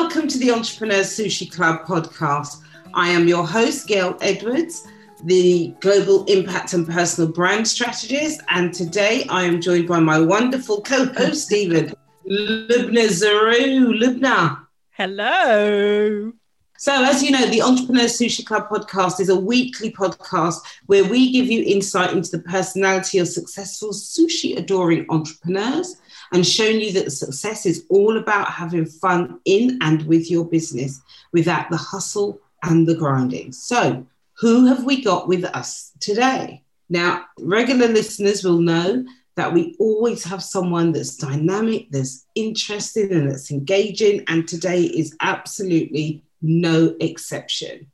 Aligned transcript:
Welcome 0.00 0.28
to 0.28 0.38
the 0.38 0.52
Entrepreneur 0.52 1.00
Sushi 1.00 1.52
Club 1.52 1.84
podcast. 1.84 2.62
I 2.94 3.08
am 3.08 3.26
your 3.26 3.44
host, 3.44 3.88
Gail 3.88 4.16
Edwards, 4.20 4.86
the 5.24 5.74
Global 5.80 6.24
Impact 6.26 6.72
and 6.72 6.86
Personal 6.86 7.32
Brand 7.32 7.66
Strategist. 7.66 8.40
And 8.48 8.72
today 8.72 9.26
I 9.28 9.42
am 9.42 9.60
joined 9.60 9.88
by 9.88 9.98
my 9.98 10.20
wonderful 10.20 10.82
co 10.82 11.06
host, 11.06 11.42
Stephen 11.46 11.92
Lubna 12.30 13.08
Zaru. 13.08 13.92
Lubna. 14.00 14.66
Hello. 14.92 16.32
So, 16.78 17.04
as 17.04 17.24
you 17.24 17.32
know, 17.32 17.46
the 17.46 17.62
Entrepreneur 17.62 18.04
Sushi 18.04 18.46
Club 18.46 18.68
podcast 18.68 19.18
is 19.18 19.30
a 19.30 19.36
weekly 19.38 19.90
podcast 19.90 20.58
where 20.86 21.02
we 21.02 21.32
give 21.32 21.46
you 21.46 21.64
insight 21.64 22.12
into 22.12 22.30
the 22.30 22.44
personality 22.44 23.18
of 23.18 23.26
successful 23.26 23.90
sushi 23.90 24.56
adoring 24.56 25.06
entrepreneurs 25.08 25.96
and 26.32 26.46
shown 26.46 26.80
you 26.80 26.92
that 26.92 27.10
success 27.10 27.66
is 27.66 27.84
all 27.88 28.18
about 28.18 28.50
having 28.50 28.86
fun 28.86 29.40
in 29.44 29.78
and 29.82 30.02
with 30.06 30.30
your 30.30 30.44
business 30.44 31.00
without 31.32 31.70
the 31.70 31.76
hustle 31.76 32.40
and 32.62 32.86
the 32.86 32.94
grinding. 32.94 33.52
So, 33.52 34.06
who 34.38 34.66
have 34.66 34.84
we 34.84 35.02
got 35.02 35.26
with 35.26 35.44
us 35.44 35.92
today? 36.00 36.62
Now, 36.88 37.24
regular 37.38 37.88
listeners 37.88 38.44
will 38.44 38.60
know 38.60 39.04
that 39.36 39.52
we 39.52 39.76
always 39.78 40.24
have 40.24 40.42
someone 40.42 40.92
that's 40.92 41.16
dynamic, 41.16 41.88
that's 41.90 42.26
interesting, 42.34 43.12
and 43.12 43.30
that's 43.30 43.50
engaging. 43.50 44.24
And 44.28 44.46
today 44.46 44.82
is 44.82 45.16
absolutely 45.20 46.22
no 46.42 46.96
exception. 47.00 47.90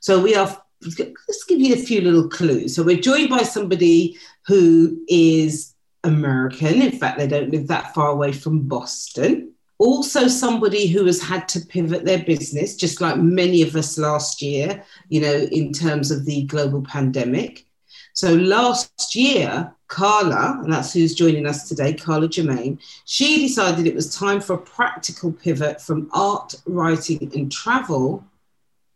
So, 0.00 0.20
we 0.20 0.34
are, 0.34 0.62
let's 0.82 1.44
give 1.44 1.60
you 1.60 1.74
a 1.74 1.78
few 1.78 2.00
little 2.00 2.28
clues. 2.28 2.74
So, 2.74 2.82
we're 2.82 3.00
joined 3.00 3.30
by 3.30 3.42
somebody 3.42 4.16
who 4.46 5.00
is 5.08 5.69
American. 6.04 6.82
In 6.82 6.92
fact, 6.92 7.18
they 7.18 7.26
don't 7.26 7.50
live 7.50 7.66
that 7.68 7.94
far 7.94 8.08
away 8.08 8.32
from 8.32 8.62
Boston. 8.62 9.52
Also, 9.78 10.28
somebody 10.28 10.86
who 10.86 11.06
has 11.06 11.22
had 11.22 11.48
to 11.48 11.60
pivot 11.60 12.04
their 12.04 12.22
business, 12.22 12.76
just 12.76 13.00
like 13.00 13.16
many 13.16 13.62
of 13.62 13.74
us 13.76 13.96
last 13.96 14.42
year, 14.42 14.84
you 15.08 15.20
know, 15.20 15.32
in 15.32 15.72
terms 15.72 16.10
of 16.10 16.26
the 16.26 16.44
global 16.44 16.82
pandemic. 16.82 17.66
So 18.12 18.34
last 18.34 19.14
year, 19.14 19.72
Carla, 19.88 20.60
and 20.62 20.72
that's 20.72 20.92
who's 20.92 21.14
joining 21.14 21.46
us 21.46 21.68
today, 21.68 21.94
Carla 21.94 22.28
Germain, 22.28 22.78
she 23.06 23.46
decided 23.46 23.86
it 23.86 23.94
was 23.94 24.14
time 24.14 24.40
for 24.40 24.54
a 24.54 24.58
practical 24.58 25.32
pivot 25.32 25.80
from 25.80 26.10
art, 26.12 26.54
writing, 26.66 27.30
and 27.34 27.50
travel 27.50 28.24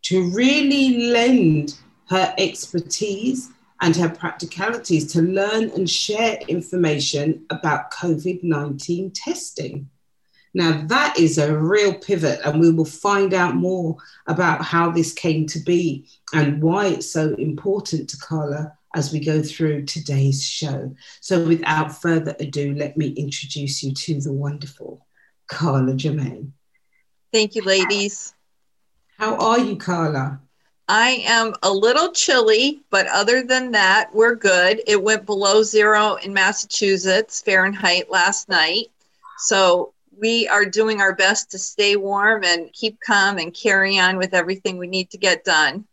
to 0.03 0.29
really 0.29 1.09
lend 1.09 1.79
her 2.09 2.33
expertise 2.37 3.49
and 3.81 3.95
her 3.95 4.09
practicalities 4.09 5.11
to 5.13 5.21
learn 5.21 5.69
and 5.71 5.89
share 5.89 6.39
information 6.47 7.45
about 7.49 7.91
COVID 7.91 8.43
19 8.43 9.11
testing. 9.11 9.89
Now, 10.53 10.83
that 10.87 11.19
is 11.19 11.37
a 11.37 11.57
real 11.57 11.93
pivot, 11.93 12.39
and 12.45 12.61
we 12.61 12.71
will 12.71 12.85
find 12.85 13.33
out 13.33 13.55
more 13.55 13.97
about 14.27 14.63
how 14.63 14.89
this 14.89 15.11
came 15.11 15.45
to 15.47 15.59
be 15.59 16.07
and 16.33 16.61
why 16.61 16.87
it's 16.87 17.11
so 17.11 17.33
important 17.33 18.09
to 18.09 18.17
Carla 18.17 18.71
as 18.95 19.11
we 19.11 19.19
go 19.19 19.41
through 19.43 19.83
today's 19.83 20.41
show. 20.41 20.95
So, 21.19 21.45
without 21.45 22.01
further 22.01 22.37
ado, 22.39 22.73
let 22.73 22.95
me 22.95 23.09
introduce 23.09 23.83
you 23.83 23.93
to 23.93 24.21
the 24.21 24.31
wonderful 24.31 25.05
Carla 25.47 25.93
Germain. 25.93 26.53
Thank 27.33 27.55
you, 27.55 27.61
ladies. 27.61 28.33
How 29.17 29.35
are 29.35 29.59
you, 29.59 29.75
Carla? 29.75 30.39
I 30.87 31.23
am 31.25 31.55
a 31.63 31.71
little 31.71 32.11
chilly, 32.11 32.81
but 32.91 33.07
other 33.07 33.41
than 33.41 33.71
that, 33.71 34.13
we're 34.13 34.35
good. 34.35 34.81
It 34.85 35.01
went 35.01 35.25
below 35.25 35.63
zero 35.63 36.15
in 36.15 36.33
Massachusetts, 36.33 37.41
Fahrenheit, 37.41 38.11
last 38.11 38.49
night. 38.49 38.91
So 39.39 39.93
we 40.17 40.47
are 40.47 40.65
doing 40.65 41.01
our 41.01 41.15
best 41.15 41.51
to 41.51 41.57
stay 41.57 41.95
warm 41.95 42.43
and 42.43 42.71
keep 42.71 42.99
calm 42.99 43.37
and 43.37 43.53
carry 43.53 43.97
on 43.97 44.17
with 44.17 44.33
everything 44.33 44.77
we 44.77 44.87
need 44.87 45.09
to 45.09 45.17
get 45.17 45.43
done. 45.43 45.85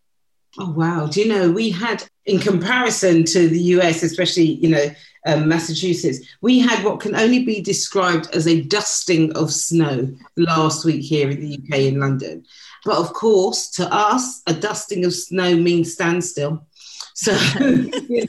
Oh, 0.59 0.71
wow. 0.71 1.07
Do 1.07 1.21
you 1.21 1.29
know, 1.29 1.51
we 1.51 1.71
had, 1.71 2.05
in 2.27 2.39
comparison 2.39 3.25
to 3.25 3.49
the 3.49 3.61
US, 3.61 4.03
especially, 4.03 4.45
you 4.45 4.69
know, 4.69 4.91
um, 5.25 5.49
Massachusetts, 5.49 6.19
we 6.41 6.59
had 6.59 6.85
what 6.85 7.01
can 7.01 7.15
only 7.17 7.45
be 7.45 7.61
described 7.61 8.29
as 8.35 8.47
a 8.47 8.61
dusting 8.63 9.33
of 9.37 9.53
snow 9.53 10.13
last 10.37 10.85
week 10.85 11.03
here 11.03 11.31
in 11.31 11.41
the 11.41 11.55
UK 11.55 11.79
in 11.81 12.01
London. 12.01 12.45
But 12.85 12.99
of 12.99 13.13
course, 13.13 13.71
to 13.73 13.93
us, 13.93 14.43
a 14.47 14.55
dusting 14.55 15.05
of 15.05 15.15
snow 15.15 15.57
means 15.57 15.93
standstill. 15.93 16.67
So, 17.15 17.33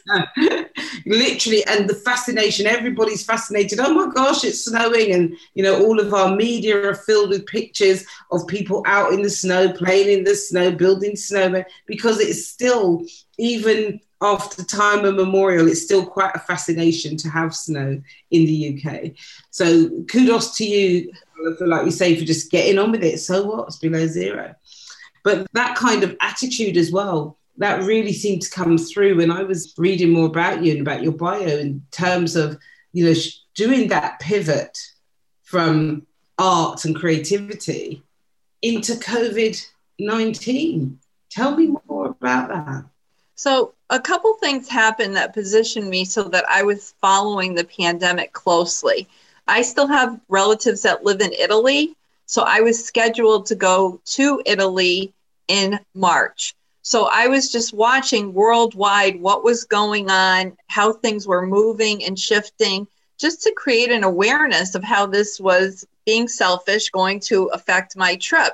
know, 0.05 0.65
literally, 1.05 1.63
and 1.65 1.89
the 1.89 1.95
fascination, 1.95 2.67
everybody's 2.67 3.25
fascinated. 3.25 3.79
Oh 3.79 3.93
my 3.93 4.13
gosh, 4.13 4.43
it's 4.43 4.65
snowing. 4.65 5.13
And, 5.13 5.35
you 5.53 5.63
know, 5.63 5.83
all 5.83 5.99
of 5.99 6.13
our 6.13 6.35
media 6.35 6.89
are 6.89 6.95
filled 6.95 7.29
with 7.29 7.45
pictures 7.45 8.05
of 8.31 8.47
people 8.47 8.83
out 8.85 9.13
in 9.13 9.21
the 9.21 9.29
snow, 9.29 9.71
playing 9.71 10.19
in 10.19 10.23
the 10.23 10.35
snow, 10.35 10.71
building 10.71 11.13
snowmen, 11.13 11.65
because 11.85 12.19
it's 12.19 12.47
still, 12.47 13.05
even 13.37 13.99
after 14.21 14.63
time 14.63 15.05
immemorial, 15.05 15.67
it's 15.67 15.83
still 15.83 16.05
quite 16.05 16.35
a 16.35 16.39
fascination 16.39 17.17
to 17.17 17.29
have 17.29 17.55
snow 17.55 18.01
in 18.31 18.45
the 18.45 18.81
UK. 18.83 19.11
So, 19.51 19.89
kudos 20.09 20.55
to 20.57 20.65
you, 20.65 21.11
for, 21.57 21.67
like 21.67 21.85
you 21.85 21.91
say, 21.91 22.17
for 22.17 22.25
just 22.25 22.51
getting 22.51 22.79
on 22.79 22.91
with 22.91 23.03
it. 23.03 23.19
So 23.19 23.43
what? 23.43 23.67
It's 23.67 23.77
below 23.77 24.07
zero. 24.07 24.55
But 25.23 25.47
that 25.53 25.75
kind 25.75 26.03
of 26.03 26.17
attitude 26.19 26.77
as 26.77 26.91
well 26.91 27.37
that 27.57 27.83
really 27.83 28.13
seemed 28.13 28.41
to 28.41 28.49
come 28.49 28.77
through 28.77 29.17
when 29.17 29.31
I 29.31 29.43
was 29.43 29.73
reading 29.77 30.11
more 30.11 30.25
about 30.25 30.63
you 30.63 30.71
and 30.71 30.81
about 30.81 31.03
your 31.03 31.11
bio 31.11 31.41
in 31.41 31.83
terms 31.91 32.35
of, 32.35 32.57
you 32.93 33.05
know, 33.05 33.19
doing 33.55 33.89
that 33.89 34.19
pivot 34.19 34.77
from 35.43 36.07
art 36.37 36.85
and 36.85 36.95
creativity 36.95 38.01
into 38.61 38.93
COVID 38.93 39.65
19. 39.99 40.99
Tell 41.29 41.55
me 41.55 41.75
more 41.87 42.07
about 42.07 42.49
that. 42.49 42.85
So, 43.35 43.73
a 43.89 43.99
couple 43.99 44.33
things 44.35 44.67
happened 44.67 45.15
that 45.15 45.33
positioned 45.33 45.89
me 45.89 46.05
so 46.05 46.23
that 46.23 46.45
I 46.49 46.63
was 46.63 46.95
following 47.01 47.53
the 47.53 47.63
pandemic 47.63 48.33
closely. 48.33 49.07
I 49.47 49.61
still 49.61 49.87
have 49.87 50.19
relatives 50.29 50.81
that 50.83 51.03
live 51.03 51.21
in 51.21 51.33
Italy. 51.33 51.95
So, 52.25 52.43
I 52.43 52.61
was 52.61 52.83
scheduled 52.83 53.47
to 53.47 53.55
go 53.55 54.01
to 54.05 54.41
Italy 54.45 55.13
in 55.47 55.79
March. 55.93 56.55
So 56.85 57.07
I 57.11 57.27
was 57.27 57.49
just 57.49 57.73
watching 57.73 58.33
worldwide 58.33 59.19
what 59.21 59.43
was 59.43 59.63
going 59.63 60.09
on, 60.09 60.57
how 60.67 60.91
things 60.91 61.25
were 61.25 61.47
moving 61.47 62.03
and 62.03 62.19
shifting, 62.19 62.87
just 63.17 63.41
to 63.43 63.53
create 63.55 63.89
an 63.89 64.03
awareness 64.03 64.75
of 64.75 64.83
how 64.83 65.05
this 65.05 65.39
was 65.39 65.85
being 66.05 66.27
selfish 66.27 66.89
going 66.89 67.21
to 67.21 67.45
affect 67.53 67.95
my 67.95 68.17
trip. 68.17 68.53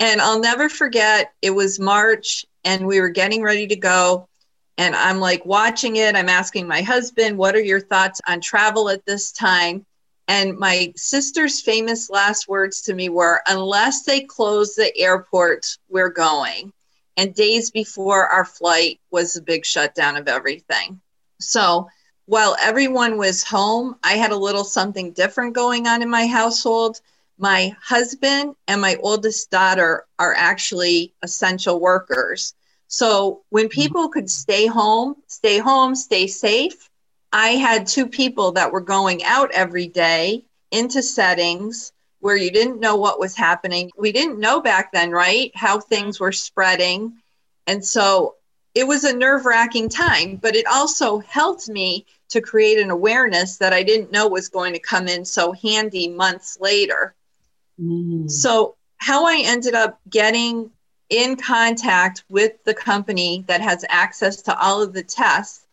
And 0.00 0.20
I'll 0.20 0.40
never 0.40 0.68
forget, 0.68 1.32
it 1.40 1.50
was 1.50 1.78
March 1.78 2.44
and 2.64 2.86
we 2.86 3.00
were 3.00 3.08
getting 3.08 3.42
ready 3.42 3.68
to 3.68 3.76
go. 3.76 4.28
And 4.76 4.96
I'm 4.96 5.20
like 5.20 5.46
watching 5.46 5.94
it. 5.94 6.16
I'm 6.16 6.28
asking 6.28 6.66
my 6.66 6.82
husband, 6.82 7.38
What 7.38 7.54
are 7.54 7.60
your 7.60 7.80
thoughts 7.80 8.20
on 8.26 8.40
travel 8.40 8.88
at 8.88 9.06
this 9.06 9.30
time? 9.30 9.86
And 10.28 10.58
my 10.58 10.92
sister's 10.94 11.62
famous 11.62 12.10
last 12.10 12.48
words 12.48 12.82
to 12.82 12.94
me 12.94 13.08
were, 13.08 13.40
Unless 13.48 14.04
they 14.04 14.20
close 14.20 14.74
the 14.74 14.96
airport, 14.96 15.78
we're 15.88 16.10
going. 16.10 16.72
And 17.16 17.34
days 17.34 17.70
before 17.70 18.28
our 18.28 18.44
flight 18.44 19.00
was 19.10 19.34
a 19.34 19.42
big 19.42 19.64
shutdown 19.64 20.16
of 20.16 20.28
everything. 20.28 21.00
So 21.40 21.88
while 22.26 22.56
everyone 22.60 23.16
was 23.16 23.42
home, 23.42 23.96
I 24.04 24.12
had 24.12 24.30
a 24.30 24.36
little 24.36 24.64
something 24.64 25.12
different 25.12 25.54
going 25.54 25.86
on 25.86 26.02
in 26.02 26.10
my 26.10 26.26
household. 26.26 27.00
My 27.38 27.74
husband 27.82 28.54
and 28.68 28.82
my 28.82 28.96
oldest 28.96 29.50
daughter 29.50 30.04
are 30.18 30.34
actually 30.34 31.14
essential 31.22 31.80
workers. 31.80 32.54
So 32.88 33.42
when 33.48 33.66
mm-hmm. 33.66 33.80
people 33.80 34.08
could 34.10 34.30
stay 34.30 34.66
home, 34.66 35.16
stay 35.26 35.58
home, 35.58 35.94
stay 35.94 36.26
safe, 36.26 36.87
I 37.32 37.50
had 37.50 37.86
two 37.86 38.06
people 38.06 38.52
that 38.52 38.72
were 38.72 38.80
going 38.80 39.22
out 39.24 39.50
every 39.52 39.86
day 39.86 40.44
into 40.70 41.02
settings 41.02 41.92
where 42.20 42.36
you 42.36 42.50
didn't 42.50 42.80
know 42.80 42.96
what 42.96 43.20
was 43.20 43.36
happening. 43.36 43.90
We 43.96 44.12
didn't 44.12 44.40
know 44.40 44.60
back 44.60 44.92
then, 44.92 45.10
right? 45.10 45.52
How 45.54 45.78
things 45.78 46.18
were 46.18 46.32
spreading. 46.32 47.14
And 47.66 47.84
so 47.84 48.36
it 48.74 48.86
was 48.86 49.04
a 49.04 49.16
nerve 49.16 49.44
wracking 49.44 49.88
time, 49.88 50.36
but 50.36 50.56
it 50.56 50.66
also 50.66 51.18
helped 51.18 51.68
me 51.68 52.06
to 52.30 52.40
create 52.40 52.78
an 52.78 52.90
awareness 52.90 53.56
that 53.58 53.72
I 53.72 53.82
didn't 53.82 54.12
know 54.12 54.28
was 54.28 54.48
going 54.48 54.72
to 54.74 54.78
come 54.78 55.08
in 55.08 55.24
so 55.24 55.52
handy 55.52 56.08
months 56.08 56.58
later. 56.60 57.14
Mm. 57.80 58.30
So, 58.30 58.76
how 58.98 59.26
I 59.26 59.42
ended 59.44 59.74
up 59.74 60.00
getting 60.10 60.70
in 61.08 61.36
contact 61.36 62.24
with 62.28 62.62
the 62.64 62.74
company 62.74 63.44
that 63.46 63.60
has 63.60 63.84
access 63.88 64.42
to 64.42 64.58
all 64.58 64.82
of 64.82 64.92
the 64.92 65.04
tests 65.04 65.67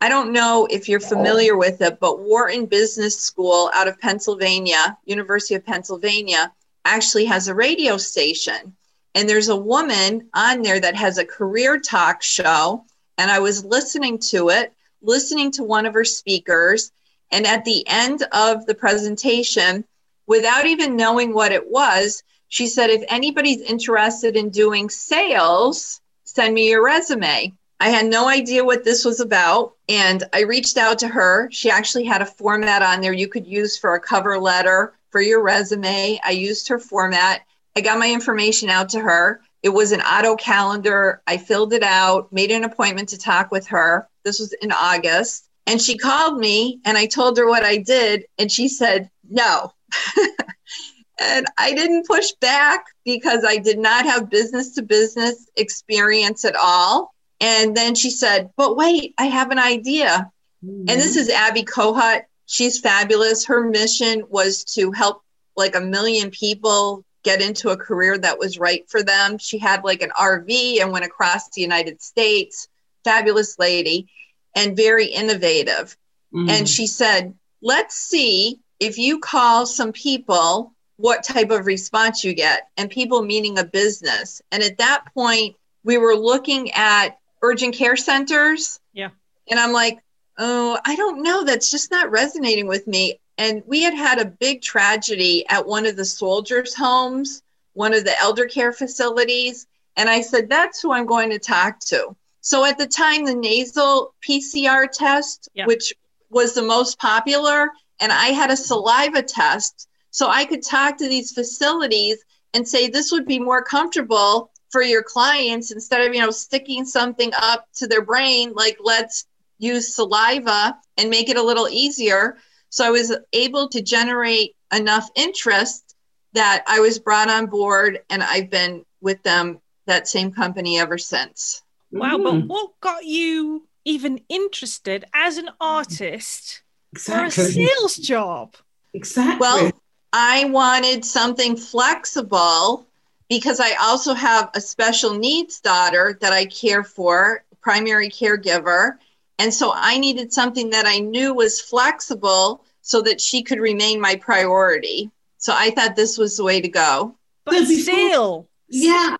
I 0.00 0.08
don't 0.08 0.32
know 0.32 0.66
if 0.70 0.88
you're 0.88 1.00
familiar 1.00 1.56
with 1.56 1.80
it, 1.80 1.98
but 1.98 2.20
Wharton 2.20 2.66
Business 2.66 3.18
School 3.18 3.70
out 3.74 3.88
of 3.88 4.00
Pennsylvania, 4.00 4.96
University 5.06 5.56
of 5.56 5.66
Pennsylvania, 5.66 6.52
actually 6.84 7.24
has 7.24 7.48
a 7.48 7.54
radio 7.54 7.96
station. 7.96 8.76
And 9.16 9.28
there's 9.28 9.48
a 9.48 9.56
woman 9.56 10.28
on 10.34 10.62
there 10.62 10.78
that 10.78 10.94
has 10.94 11.18
a 11.18 11.24
career 11.24 11.80
talk 11.80 12.22
show. 12.22 12.84
And 13.16 13.28
I 13.28 13.40
was 13.40 13.64
listening 13.64 14.18
to 14.30 14.50
it, 14.50 14.72
listening 15.02 15.50
to 15.52 15.64
one 15.64 15.84
of 15.84 15.94
her 15.94 16.04
speakers. 16.04 16.92
And 17.32 17.44
at 17.44 17.64
the 17.64 17.84
end 17.88 18.22
of 18.30 18.66
the 18.66 18.76
presentation, 18.76 19.84
without 20.28 20.66
even 20.66 20.96
knowing 20.96 21.34
what 21.34 21.50
it 21.50 21.68
was, 21.68 22.22
she 22.46 22.68
said, 22.68 22.90
if 22.90 23.02
anybody's 23.08 23.62
interested 23.62 24.36
in 24.36 24.50
doing 24.50 24.88
sales, 24.88 26.00
send 26.22 26.54
me 26.54 26.70
your 26.70 26.84
resume. 26.84 27.52
I 27.80 27.90
had 27.90 28.06
no 28.06 28.28
idea 28.28 28.64
what 28.64 28.84
this 28.84 29.04
was 29.04 29.20
about. 29.20 29.74
And 29.88 30.24
I 30.32 30.42
reached 30.42 30.76
out 30.76 30.98
to 31.00 31.08
her. 31.08 31.48
She 31.52 31.70
actually 31.70 32.04
had 32.04 32.22
a 32.22 32.26
format 32.26 32.82
on 32.82 33.00
there 33.00 33.12
you 33.12 33.28
could 33.28 33.46
use 33.46 33.78
for 33.78 33.94
a 33.94 34.00
cover 34.00 34.38
letter 34.38 34.94
for 35.10 35.20
your 35.20 35.42
resume. 35.42 36.20
I 36.24 36.30
used 36.30 36.68
her 36.68 36.78
format. 36.78 37.42
I 37.76 37.80
got 37.80 37.98
my 37.98 38.10
information 38.10 38.68
out 38.68 38.88
to 38.90 39.00
her. 39.00 39.40
It 39.62 39.70
was 39.70 39.92
an 39.92 40.00
auto 40.00 40.36
calendar. 40.36 41.22
I 41.26 41.36
filled 41.36 41.72
it 41.72 41.82
out, 41.82 42.32
made 42.32 42.50
an 42.50 42.64
appointment 42.64 43.08
to 43.10 43.18
talk 43.18 43.50
with 43.50 43.66
her. 43.68 44.08
This 44.24 44.38
was 44.40 44.52
in 44.60 44.72
August. 44.72 45.48
And 45.66 45.80
she 45.80 45.96
called 45.98 46.38
me 46.38 46.80
and 46.84 46.96
I 46.96 47.06
told 47.06 47.36
her 47.38 47.46
what 47.46 47.64
I 47.64 47.76
did. 47.78 48.24
And 48.38 48.50
she 48.50 48.68
said, 48.68 49.10
no. 49.28 49.72
and 51.20 51.46
I 51.58 51.74
didn't 51.74 52.06
push 52.06 52.32
back 52.40 52.86
because 53.04 53.44
I 53.46 53.58
did 53.58 53.78
not 53.78 54.06
have 54.06 54.30
business 54.30 54.74
to 54.74 54.82
business 54.82 55.48
experience 55.56 56.44
at 56.44 56.56
all. 56.56 57.14
And 57.40 57.76
then 57.76 57.94
she 57.94 58.10
said, 58.10 58.50
But 58.56 58.76
wait, 58.76 59.14
I 59.18 59.26
have 59.26 59.50
an 59.50 59.58
idea. 59.58 60.30
Mm-hmm. 60.64 60.88
And 60.88 61.00
this 61.00 61.16
is 61.16 61.28
Abby 61.28 61.62
Kohut. 61.62 62.22
She's 62.46 62.80
fabulous. 62.80 63.44
Her 63.44 63.68
mission 63.68 64.24
was 64.28 64.64
to 64.74 64.90
help 64.90 65.22
like 65.56 65.76
a 65.76 65.80
million 65.80 66.30
people 66.30 67.04
get 67.22 67.42
into 67.42 67.70
a 67.70 67.76
career 67.76 68.16
that 68.16 68.38
was 68.38 68.58
right 68.58 68.88
for 68.88 69.02
them. 69.02 69.38
She 69.38 69.58
had 69.58 69.84
like 69.84 70.02
an 70.02 70.10
RV 70.18 70.80
and 70.80 70.92
went 70.92 71.04
across 71.04 71.48
the 71.50 71.60
United 71.60 72.00
States. 72.02 72.68
Fabulous 73.04 73.58
lady 73.58 74.08
and 74.54 74.76
very 74.76 75.06
innovative. 75.06 75.96
Mm-hmm. 76.32 76.50
And 76.50 76.68
she 76.68 76.86
said, 76.86 77.34
Let's 77.62 77.96
see 77.96 78.60
if 78.80 78.98
you 78.98 79.18
call 79.18 79.66
some 79.66 79.92
people 79.92 80.72
what 80.96 81.22
type 81.22 81.50
of 81.50 81.66
response 81.66 82.24
you 82.24 82.34
get, 82.34 82.68
and 82.76 82.90
people 82.90 83.22
meaning 83.22 83.58
a 83.58 83.64
business. 83.64 84.42
And 84.50 84.62
at 84.62 84.78
that 84.78 85.04
point, 85.14 85.56
we 85.84 85.96
were 85.96 86.14
looking 86.14 86.72
at 86.72 87.17
urgent 87.42 87.74
care 87.74 87.96
centers. 87.96 88.80
Yeah. 88.92 89.10
And 89.50 89.58
I'm 89.58 89.72
like, 89.72 89.98
oh, 90.38 90.78
I 90.84 90.96
don't 90.96 91.22
know. 91.22 91.44
That's 91.44 91.70
just 91.70 91.90
not 91.90 92.10
resonating 92.10 92.66
with 92.66 92.86
me. 92.86 93.20
And 93.38 93.62
we 93.66 93.82
had 93.82 93.94
had 93.94 94.18
a 94.18 94.24
big 94.24 94.62
tragedy 94.62 95.46
at 95.48 95.66
one 95.66 95.86
of 95.86 95.96
the 95.96 96.04
soldiers' 96.04 96.74
homes, 96.74 97.42
one 97.74 97.94
of 97.94 98.04
the 98.04 98.18
elder 98.20 98.46
care 98.46 98.72
facilities. 98.72 99.66
And 99.96 100.08
I 100.08 100.20
said, 100.20 100.48
that's 100.48 100.80
who 100.80 100.92
I'm 100.92 101.06
going 101.06 101.30
to 101.30 101.38
talk 101.38 101.80
to. 101.86 102.16
So 102.40 102.64
at 102.64 102.78
the 102.78 102.86
time, 102.86 103.24
the 103.24 103.34
nasal 103.34 104.14
PCR 104.26 104.90
test, 104.90 105.48
yeah. 105.54 105.66
which 105.66 105.92
was 106.30 106.54
the 106.54 106.62
most 106.62 106.98
popular, 106.98 107.70
and 108.00 108.12
I 108.12 108.26
had 108.26 108.50
a 108.50 108.56
saliva 108.56 109.22
test. 109.22 109.88
So 110.10 110.28
I 110.28 110.44
could 110.44 110.64
talk 110.64 110.98
to 110.98 111.08
these 111.08 111.32
facilities 111.32 112.24
and 112.54 112.66
say, 112.66 112.88
this 112.88 113.12
would 113.12 113.26
be 113.26 113.38
more 113.38 113.62
comfortable 113.62 114.50
for 114.70 114.82
your 114.82 115.02
clients 115.02 115.70
instead 115.70 116.06
of 116.06 116.14
you 116.14 116.20
know 116.20 116.30
sticking 116.30 116.84
something 116.84 117.32
up 117.40 117.66
to 117.74 117.86
their 117.86 118.02
brain 118.02 118.52
like 118.54 118.78
let's 118.80 119.26
use 119.58 119.94
saliva 119.94 120.76
and 120.96 121.10
make 121.10 121.28
it 121.28 121.36
a 121.36 121.42
little 121.42 121.68
easier 121.68 122.36
so 122.70 122.84
i 122.84 122.90
was 122.90 123.16
able 123.32 123.68
to 123.68 123.82
generate 123.82 124.54
enough 124.72 125.08
interest 125.14 125.94
that 126.34 126.62
i 126.66 126.80
was 126.80 126.98
brought 126.98 127.30
on 127.30 127.46
board 127.46 128.00
and 128.10 128.22
i've 128.22 128.50
been 128.50 128.84
with 129.00 129.22
them 129.22 129.60
that 129.86 130.06
same 130.06 130.30
company 130.30 130.78
ever 130.78 130.98
since 130.98 131.62
wow 131.90 132.16
mm. 132.16 132.24
but 132.24 132.46
what 132.46 132.80
got 132.80 133.04
you 133.04 133.66
even 133.84 134.20
interested 134.28 135.04
as 135.14 135.38
an 135.38 135.48
artist 135.60 136.62
exactly. 136.92 137.30
for 137.30 137.48
a 137.48 137.52
sales 137.52 137.96
job 137.96 138.54
exactly 138.92 139.38
well 139.40 139.72
i 140.12 140.44
wanted 140.46 141.04
something 141.04 141.56
flexible 141.56 142.87
because 143.28 143.60
I 143.60 143.72
also 143.80 144.14
have 144.14 144.50
a 144.54 144.60
special 144.60 145.14
needs 145.14 145.60
daughter 145.60 146.18
that 146.20 146.32
I 146.32 146.46
care 146.46 146.82
for, 146.82 147.44
primary 147.60 148.08
caregiver. 148.08 148.96
And 149.38 149.52
so 149.52 149.72
I 149.74 149.98
needed 149.98 150.32
something 150.32 150.70
that 150.70 150.86
I 150.86 150.98
knew 150.98 151.34
was 151.34 151.60
flexible 151.60 152.64
so 152.80 153.02
that 153.02 153.20
she 153.20 153.42
could 153.42 153.60
remain 153.60 154.00
my 154.00 154.16
priority. 154.16 155.10
So 155.36 155.52
I 155.54 155.70
thought 155.70 155.94
this 155.94 156.18
was 156.18 156.36
the 156.36 156.44
way 156.44 156.60
to 156.60 156.68
go. 156.68 157.14
But 157.44 157.64
still, 157.66 158.48
yeah. 158.68 159.16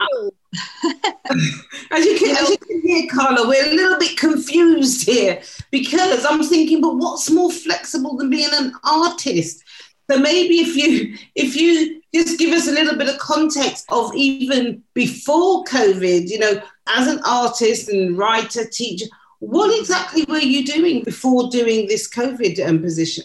as, 1.90 2.04
you 2.04 2.18
can, 2.18 2.36
as 2.36 2.50
you 2.50 2.58
can 2.58 2.80
hear, 2.82 3.08
Carla, 3.10 3.46
we're 3.46 3.70
a 3.70 3.74
little 3.74 3.98
bit 3.98 4.16
confused 4.16 5.06
here 5.06 5.42
because 5.70 6.24
I'm 6.24 6.42
thinking, 6.42 6.80
but 6.80 6.96
what's 6.96 7.30
more 7.30 7.52
flexible 7.52 8.16
than 8.16 8.30
being 8.30 8.48
an 8.52 8.74
artist? 8.84 9.62
So 10.10 10.18
maybe 10.18 10.60
if 10.60 10.74
you 10.74 11.18
if 11.34 11.54
you 11.54 11.97
just 12.14 12.38
give 12.38 12.52
us 12.52 12.68
a 12.68 12.72
little 12.72 12.96
bit 12.96 13.08
of 13.08 13.18
context 13.18 13.84
of 13.90 14.14
even 14.14 14.82
before 14.94 15.64
COVID, 15.64 16.28
you 16.28 16.38
know, 16.38 16.60
as 16.86 17.06
an 17.06 17.20
artist 17.24 17.88
and 17.88 18.16
writer, 18.16 18.64
teacher, 18.64 19.06
what 19.40 19.78
exactly 19.78 20.24
were 20.24 20.38
you 20.38 20.64
doing 20.64 21.04
before 21.04 21.48
doing 21.50 21.86
this 21.86 22.08
COVID 22.08 22.66
um, 22.66 22.80
position? 22.80 23.24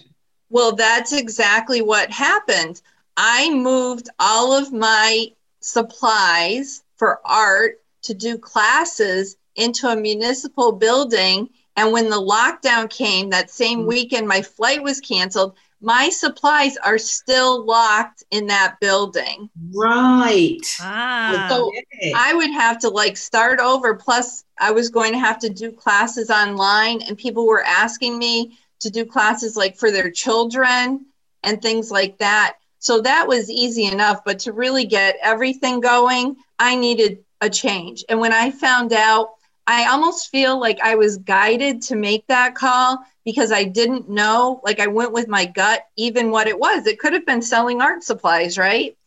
Well, 0.50 0.76
that's 0.76 1.14
exactly 1.14 1.82
what 1.82 2.12
happened. 2.12 2.82
I 3.18 3.50
moved 3.50 4.10
all 4.20 4.54
of 4.54 4.72
my 4.72 5.28
supplies 5.62 6.84
for 6.98 7.20
art 7.26 7.82
to 8.04 8.14
do 8.14 8.38
classes 8.38 9.38
into 9.56 9.88
a 9.88 9.96
municipal 9.96 10.72
building. 10.72 11.50
And 11.76 11.92
when 11.92 12.10
the 12.10 12.22
lockdown 12.22 12.90
came 12.90 13.30
that 13.30 13.50
same 13.50 13.80
mm. 13.80 13.88
weekend, 13.88 14.28
my 14.28 14.42
flight 14.42 14.84
was 14.84 15.00
canceled 15.00 15.56
my 15.84 16.08
supplies 16.08 16.78
are 16.78 16.98
still 16.98 17.66
locked 17.66 18.24
in 18.32 18.48
that 18.48 18.78
building. 18.80 19.50
Right. 19.76 20.66
Ah. 20.80 21.48
So 21.50 21.72
I 22.16 22.34
would 22.34 22.52
have 22.52 22.80
to 22.80 22.90
like 22.90 23.18
start 23.18 23.60
over. 23.60 23.94
Plus, 23.94 24.46
I 24.58 24.72
was 24.72 24.88
going 24.88 25.12
to 25.12 25.20
have 25.20 25.40
to 25.40 25.50
do 25.50 25.74
classes 25.74 26.30
online, 26.30 27.02
and 27.02 27.18
people 27.18 27.46
were 27.46 27.64
asking 27.64 28.18
me 28.18 28.58
to 28.80 28.90
do 28.90 29.06
classes 29.06 29.58
like 29.58 29.76
for 29.78 29.92
their 29.92 30.10
children 30.10 31.06
and 31.44 31.62
things 31.62 31.92
like 31.92 32.18
that. 32.20 32.56
So 32.80 33.02
that 33.02 33.28
was 33.28 33.50
easy 33.50 33.86
enough. 33.86 34.24
But 34.24 34.40
to 34.40 34.54
really 34.54 34.86
get 34.86 35.18
everything 35.22 35.82
going, 35.82 36.38
I 36.58 36.76
needed 36.76 37.26
a 37.42 37.50
change. 37.50 38.06
And 38.08 38.22
when 38.22 38.32
I 38.32 38.52
found 38.52 38.94
out, 38.94 39.32
I 39.66 39.90
almost 39.90 40.30
feel 40.30 40.60
like 40.60 40.80
I 40.82 40.96
was 40.96 41.18
guided 41.18 41.82
to 41.84 41.96
make 41.96 42.28
that 42.28 42.56
call 42.56 43.00
because 43.24 43.52
I 43.52 43.64
didn't 43.64 44.10
know, 44.10 44.60
like 44.64 44.80
I 44.80 44.88
went 44.88 45.14
with 45.14 45.28
my 45.28 45.46
gut, 45.46 45.86
even 45.96 46.32
what 46.32 46.48
it 46.48 46.60
was. 46.60 46.86
It 46.86 47.00
could 47.00 47.14
have 47.14 47.26
been 47.26 47.42
selling 47.42 47.82
art 47.82 48.04
supplies, 48.04 48.58
right? 48.58 48.98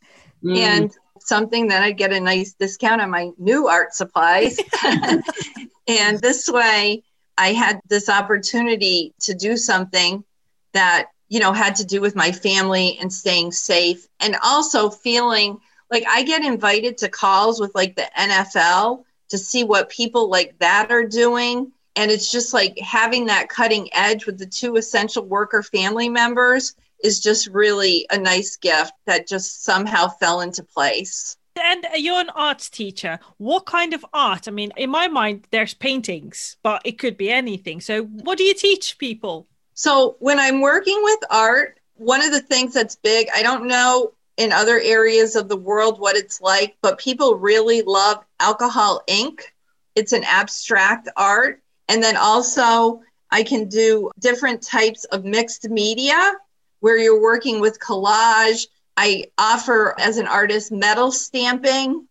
Mm. 0.42 0.56
And 0.56 0.92
something 1.18 1.68
that 1.68 1.82
I'd 1.82 1.98
get 1.98 2.12
a 2.12 2.20
nice 2.20 2.54
discount 2.54 3.02
on 3.02 3.10
my 3.10 3.30
new 3.36 3.68
art 3.68 3.92
supplies. 3.92 4.58
and 5.88 6.20
this 6.20 6.48
way, 6.48 7.02
I 7.36 7.52
had 7.52 7.80
this 7.88 8.08
opportunity 8.08 9.12
to 9.20 9.34
do 9.34 9.56
something 9.56 10.24
that, 10.72 11.08
you 11.28 11.40
know, 11.40 11.52
had 11.52 11.76
to 11.76 11.84
do 11.84 12.00
with 12.00 12.16
my 12.16 12.32
family 12.32 12.96
and 13.00 13.12
staying 13.12 13.52
safe 13.52 14.06
and 14.20 14.36
also 14.42 14.88
feeling 14.88 15.58
like 15.90 16.04
I 16.08 16.22
get 16.22 16.44
invited 16.44 16.98
to 16.98 17.08
calls 17.08 17.60
with 17.60 17.74
like 17.74 17.96
the 17.96 18.08
NFL 18.18 19.04
to 19.28 19.38
see 19.38 19.64
what 19.64 19.88
people 19.88 20.28
like 20.28 20.58
that 20.58 20.90
are 20.90 21.04
doing 21.04 21.72
and 21.96 22.10
it's 22.10 22.30
just 22.30 22.52
like 22.52 22.78
having 22.78 23.26
that 23.26 23.48
cutting 23.48 23.88
edge 23.92 24.26
with 24.26 24.38
the 24.38 24.46
two 24.46 24.76
essential 24.76 25.24
worker 25.24 25.62
family 25.62 26.10
members 26.10 26.74
is 27.02 27.20
just 27.20 27.48
really 27.48 28.06
a 28.10 28.18
nice 28.18 28.56
gift 28.56 28.92
that 29.06 29.26
just 29.26 29.64
somehow 29.64 30.08
fell 30.08 30.42
into 30.42 30.62
place. 30.62 31.36
And 31.58 31.86
you're 31.94 32.20
an 32.20 32.28
arts 32.30 32.68
teacher. 32.68 33.18
What 33.38 33.64
kind 33.64 33.94
of 33.94 34.04
art? 34.12 34.46
I 34.46 34.50
mean, 34.50 34.72
in 34.76 34.90
my 34.90 35.08
mind, 35.08 35.46
there's 35.50 35.72
paintings, 35.72 36.58
but 36.62 36.82
it 36.84 36.98
could 36.98 37.16
be 37.16 37.30
anything. 37.30 37.80
So, 37.80 38.04
what 38.04 38.36
do 38.36 38.44
you 38.44 38.52
teach 38.52 38.98
people? 38.98 39.46
So, 39.72 40.16
when 40.18 40.38
I'm 40.38 40.60
working 40.60 41.00
with 41.02 41.20
art, 41.30 41.78
one 41.94 42.22
of 42.22 42.30
the 42.30 42.42
things 42.42 42.74
that's 42.74 42.96
big, 42.96 43.28
I 43.34 43.42
don't 43.42 43.66
know 43.66 44.12
in 44.36 44.52
other 44.52 44.78
areas 44.80 45.36
of 45.36 45.48
the 45.48 45.56
world 45.56 45.98
what 45.98 46.16
it's 46.16 46.40
like, 46.40 46.76
but 46.82 46.98
people 46.98 47.36
really 47.36 47.82
love 47.82 48.24
alcohol 48.40 49.02
ink. 49.06 49.54
It's 49.94 50.12
an 50.12 50.24
abstract 50.24 51.08
art 51.16 51.62
and 51.88 52.02
then 52.02 52.16
also, 52.16 53.02
I 53.30 53.42
can 53.42 53.68
do 53.68 54.10
different 54.20 54.62
types 54.62 55.04
of 55.04 55.24
mixed 55.24 55.68
media 55.68 56.34
where 56.80 56.98
you're 56.98 57.20
working 57.20 57.60
with 57.60 57.80
collage. 57.80 58.66
I 58.96 59.24
offer 59.38 59.94
as 59.98 60.18
an 60.18 60.26
artist 60.26 60.72
metal 60.72 61.10
stamping. 61.10 62.06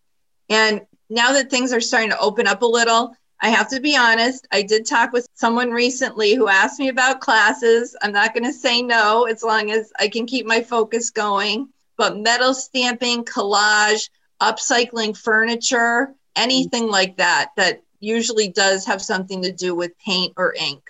And 0.49 0.81
now 1.09 1.31
that 1.33 1.49
things 1.49 1.73
are 1.73 1.81
starting 1.81 2.09
to 2.11 2.19
open 2.19 2.47
up 2.47 2.61
a 2.61 2.65
little, 2.65 3.15
I 3.41 3.49
have 3.49 3.69
to 3.69 3.79
be 3.79 3.95
honest. 3.97 4.47
I 4.51 4.61
did 4.61 4.85
talk 4.85 5.11
with 5.11 5.27
someone 5.33 5.71
recently 5.71 6.35
who 6.35 6.47
asked 6.47 6.79
me 6.79 6.89
about 6.89 7.21
classes. 7.21 7.95
I'm 8.01 8.11
not 8.11 8.33
going 8.33 8.45
to 8.45 8.53
say 8.53 8.81
no 8.81 9.25
as 9.25 9.43
long 9.43 9.71
as 9.71 9.91
I 9.99 10.07
can 10.07 10.25
keep 10.25 10.45
my 10.45 10.61
focus 10.61 11.09
going. 11.09 11.69
But 11.97 12.17
metal 12.17 12.53
stamping, 12.53 13.23
collage, 13.25 14.09
upcycling 14.41 15.17
furniture, 15.17 16.13
anything 16.35 16.87
like 16.87 17.17
that, 17.17 17.51
that 17.55 17.81
usually 17.99 18.49
does 18.49 18.85
have 18.85 19.01
something 19.01 19.41
to 19.43 19.51
do 19.51 19.75
with 19.75 19.97
paint 19.99 20.33
or 20.37 20.53
ink. 20.53 20.83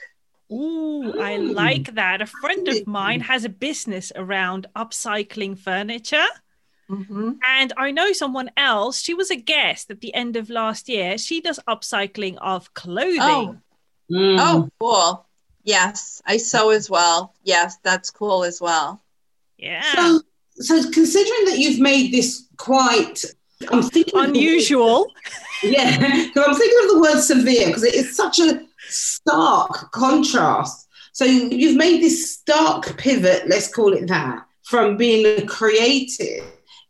Ooh, 0.51 1.19
I 1.19 1.37
like 1.37 1.95
that. 1.95 2.21
A 2.21 2.25
friend 2.25 2.67
of 2.67 2.85
mine 2.85 3.21
has 3.21 3.45
a 3.45 3.49
business 3.49 4.11
around 4.15 4.67
upcycling 4.75 5.57
furniture. 5.57 6.25
Mm-hmm. 6.89 7.31
And 7.47 7.73
I 7.77 7.91
know 7.91 8.13
someone 8.13 8.51
else, 8.55 9.01
she 9.01 9.15
was 9.15 9.31
a 9.31 9.35
guest 9.35 9.89
at 9.89 10.01
the 10.01 10.13
end 10.13 10.35
of 10.35 10.51
last 10.51 10.87
year. 10.87 11.17
She 11.17 11.41
does 11.41 11.59
upcycling 11.67 12.37
of 12.37 12.73
clothing. 12.75 13.19
Oh, 13.21 13.57
mm. 14.11 14.37
oh 14.39 14.69
cool. 14.79 15.25
Yes, 15.63 16.21
I 16.27 16.37
sew 16.37 16.69
as 16.69 16.91
well. 16.91 17.33
Yes, 17.43 17.77
that's 17.81 18.11
cool 18.11 18.43
as 18.43 18.61
well. 18.61 19.01
Yeah. 19.57 19.95
So, 19.95 20.21
so 20.57 20.81
considering 20.91 21.45
that 21.45 21.57
you've 21.57 21.79
made 21.79 22.11
this 22.11 22.47
quite 22.57 23.23
I'm 23.69 23.83
thinking 23.83 24.19
unusual. 24.19 25.07
Yeah, 25.63 25.97
because 25.97 26.47
I'm 26.47 26.53
thinking 26.53 26.79
of 26.83 26.89
the 26.91 26.99
word 26.99 27.21
severe 27.21 27.67
because 27.67 27.83
it 27.83 27.95
is 27.95 28.15
such 28.15 28.39
a 28.39 28.61
stark 28.87 29.89
contrast. 29.93 30.87
So 31.13 31.23
you've 31.23 31.77
made 31.77 32.03
this 32.03 32.33
stark 32.33 32.97
pivot, 32.97 33.47
let's 33.47 33.73
call 33.73 33.93
it 33.93 34.05
that, 34.07 34.45
from 34.63 34.97
being 34.97 35.25
a 35.25 35.45
creative 35.45 36.43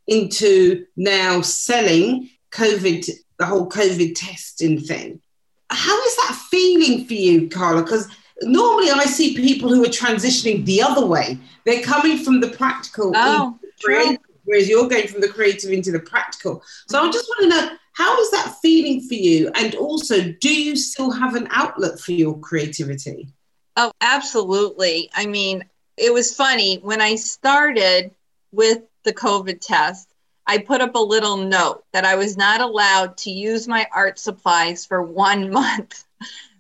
into 0.08 0.86
now 0.98 1.42
selling 1.42 2.32
COVID, 2.52 3.08
the 3.38 3.46
whole 3.46 3.70
COVID 3.70 4.14
testing 4.16 4.82
thing. 4.82 5.22
How 5.70 6.04
is 6.06 6.16
that 6.18 6.42
feeling 6.50 7.06
for 7.06 7.14
you, 7.14 7.48
Carla? 7.48 7.84
Because 7.84 8.10
normally 8.42 8.90
I 8.90 9.06
see 9.06 9.36
people 9.36 9.70
who 9.70 9.84
are 9.84 9.90
transitioning 9.90 10.66
the 10.66 10.82
other 10.82 11.06
way. 11.06 11.38
They're 11.66 11.84
coming 11.84 12.18
from 12.18 12.40
the 12.40 12.50
practical 12.50 13.12
oh, 13.16 13.60
creative, 13.84 14.20
whereas 14.44 14.70
you're 14.70 14.88
going 14.88 15.08
from 15.08 15.22
the 15.22 15.30
creative 15.30 15.72
into 15.72 15.92
the 15.92 16.00
practical. 16.00 16.64
So 16.88 17.02
I 17.02 17.12
just 17.12 17.28
want 17.30 17.44
to 17.44 17.50
know 17.50 17.78
how 17.94 18.20
is 18.20 18.32
that 18.32 18.56
feeling 18.62 19.02
for 19.08 19.14
you? 19.14 19.50
And 19.56 19.74
also, 19.76 20.34
do 20.42 20.54
you 20.54 20.76
still 20.76 21.12
have 21.12 21.36
an 21.36 21.48
outlet 21.52 22.00
for 22.00 22.12
your 22.12 22.38
creativity? 22.40 23.30
Oh, 23.78 23.92
absolutely. 24.02 25.10
I 25.14 25.26
mean, 25.26 25.64
it 25.98 26.14
was 26.14 26.36
funny 26.36 26.78
when 26.78 27.02
I 27.02 27.16
started 27.16 28.12
with 28.52 28.84
the 29.04 29.14
COVID 29.14 29.62
test. 29.62 30.14
I 30.48 30.60
put 30.60 30.82
up 30.82 30.96
a 30.96 31.00
little 31.00 31.38
note 31.38 31.84
that 31.94 32.06
I 32.06 32.16
was 32.16 32.38
not 32.38 32.62
allowed 32.62 33.18
to 33.20 33.32
use 33.32 33.68
my 33.68 33.88
art 33.94 34.20
supplies 34.20 34.86
for 34.86 35.02
one 35.02 35.52
month 35.52 36.04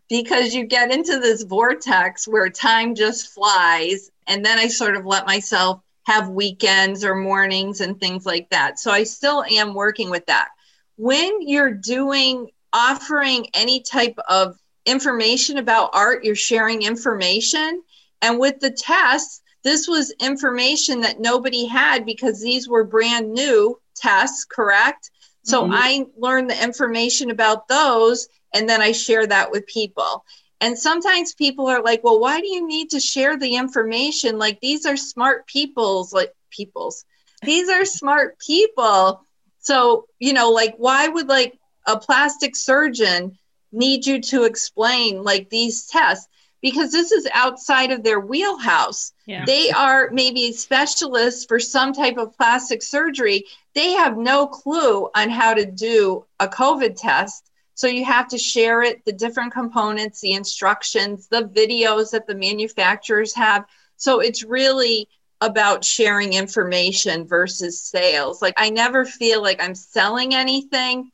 because 0.09 0.53
you 0.53 0.65
get 0.65 0.91
into 0.91 1.19
this 1.19 1.43
vortex 1.43 2.27
where 2.27 2.50
time 2.50 2.95
just 2.95 3.33
flies. 3.33 4.12
And 4.27 4.45
then 4.45 4.57
I 4.57 4.67
sort 4.67 4.95
of 4.95 5.05
let 5.05 5.25
myself 5.25 5.81
have 6.03 6.29
weekends 6.29 7.03
or 7.03 7.15
mornings 7.15 7.81
and 7.81 8.00
things 8.00 8.25
like 8.25 8.50
that. 8.51 8.79
So 8.79 8.91
I 8.91 9.03
still 9.03 9.43
am 9.43 9.74
working 9.74 10.09
with 10.09 10.25
that. 10.27 10.50
When 10.97 11.41
you're 11.41 11.74
doing, 11.74 12.50
offering 12.71 13.47
any 13.53 13.81
type 13.81 14.17
of 14.29 14.57
information 14.85 15.57
about 15.57 15.89
art, 15.93 16.24
you're 16.24 16.35
sharing 16.35 16.83
information. 16.83 17.81
And 18.21 18.39
with 18.39 18.59
the 18.59 18.71
tests, 18.71 19.41
this 19.63 19.88
was 19.88 20.13
information 20.19 21.01
that 21.01 21.19
nobody 21.19 21.65
had 21.65 22.05
because 22.05 22.39
these 22.39 22.69
were 22.69 22.83
brand 22.83 23.33
new 23.33 23.79
tests, 23.95 24.45
correct? 24.45 25.09
So 25.43 25.63
mm-hmm. 25.63 25.74
I 25.74 26.05
learned 26.17 26.51
the 26.51 26.63
information 26.63 27.31
about 27.31 27.67
those 27.67 28.27
and 28.55 28.67
then 28.69 28.81
I 28.81 28.93
share 28.93 29.27
that 29.27 29.51
with 29.51 29.67
people. 29.67 30.25
And 30.62 30.77
sometimes 30.79 31.33
people 31.33 31.67
are 31.67 31.83
like, 31.83 32.03
well, 32.03 32.19
why 32.19 32.39
do 32.39 32.47
you 32.47 32.65
need 32.65 32.91
to 32.91 33.00
share 33.00 33.38
the 33.38 33.55
information? 33.55 34.39
Like 34.39 34.62
these 34.62 34.85
are 34.85 34.97
smart 34.97 35.45
people's, 35.45 36.13
like 36.13 36.33
people's, 36.50 37.05
these 37.43 37.69
are 37.69 37.85
smart 37.85 38.39
people. 38.39 39.21
So, 39.59 40.07
you 40.19 40.33
know, 40.33 40.51
like 40.51 40.75
why 40.77 41.07
would 41.07 41.27
like 41.27 41.59
a 41.85 42.00
plastic 42.00 42.55
surgeon 42.55 43.38
need 43.71 44.07
you 44.07 44.21
to 44.21 44.45
explain 44.45 45.24
like 45.24 45.50
these 45.50 45.88
tests? 45.88 46.27
Because 46.62 46.91
this 46.91 47.12
is 47.12 47.27
outside 47.33 47.91
of 47.91 48.01
their 48.01 48.19
wheelhouse. 48.19 49.12
Yeah. 49.27 49.45
They 49.45 49.69
are 49.71 50.09
maybe 50.12 50.53
specialists 50.53 51.45
for 51.45 51.59
some 51.59 51.93
type 51.93 52.17
of 52.17 52.35
plastic 52.35 52.81
surgery. 52.81 53.43
They 53.75 53.91
have 53.91 54.17
no 54.17 54.47
clue 54.47 55.09
on 55.13 55.29
how 55.29 55.53
to 55.53 55.65
do 55.65 56.25
a 56.39 56.47
COVID 56.47 56.95
test 57.00 57.51
so 57.75 57.88
you 57.88 58.05
have 58.05 58.29
to 58.29 58.38
share 58.38 58.82
it, 58.82 59.03
the 59.03 59.12
different 59.12 59.53
components, 59.53 60.22
the 60.22 60.32
instructions, 60.32 61.27
the 61.27 61.44
videos 61.44 62.12
that 62.12 62.25
the 62.25 62.34
manufacturers 62.34 63.36
have. 63.36 63.65
So 63.98 64.22
it's 64.22 64.44
really 64.44 65.10
about 65.41 65.84
sharing 65.84 66.34
information 66.34 67.27
versus 67.27 67.82
sales. 67.82 68.41
Like 68.41 68.53
I 68.55 68.70
never 68.70 69.03
feel 69.03 69.41
like 69.41 69.62
I'm 69.62 69.75
selling 69.75 70.34
anything, 70.34 71.12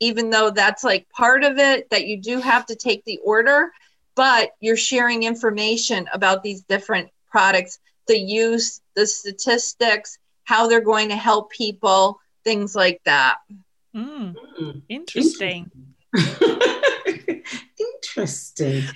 even 0.00 0.30
though 0.30 0.50
that's 0.50 0.82
like 0.82 1.06
part 1.10 1.44
of 1.44 1.58
it 1.58 1.90
that 1.90 2.06
you 2.06 2.20
do 2.20 2.40
have 2.40 2.64
to 2.66 2.74
take 2.74 3.04
the 3.04 3.20
order, 3.22 3.70
but 4.14 4.52
you're 4.60 4.78
sharing 4.78 5.24
information 5.24 6.08
about 6.14 6.42
these 6.42 6.62
different 6.62 7.10
products, 7.30 7.78
the 8.06 8.18
use, 8.18 8.80
the 8.96 9.06
statistics, 9.06 10.18
how 10.44 10.66
they're 10.68 10.80
going 10.80 11.10
to 11.10 11.16
help 11.16 11.50
people, 11.50 12.18
things 12.44 12.74
like 12.74 13.02
that. 13.04 13.36
Mm, 13.94 14.34
interesting. 14.88 14.88
interesting. 14.88 15.70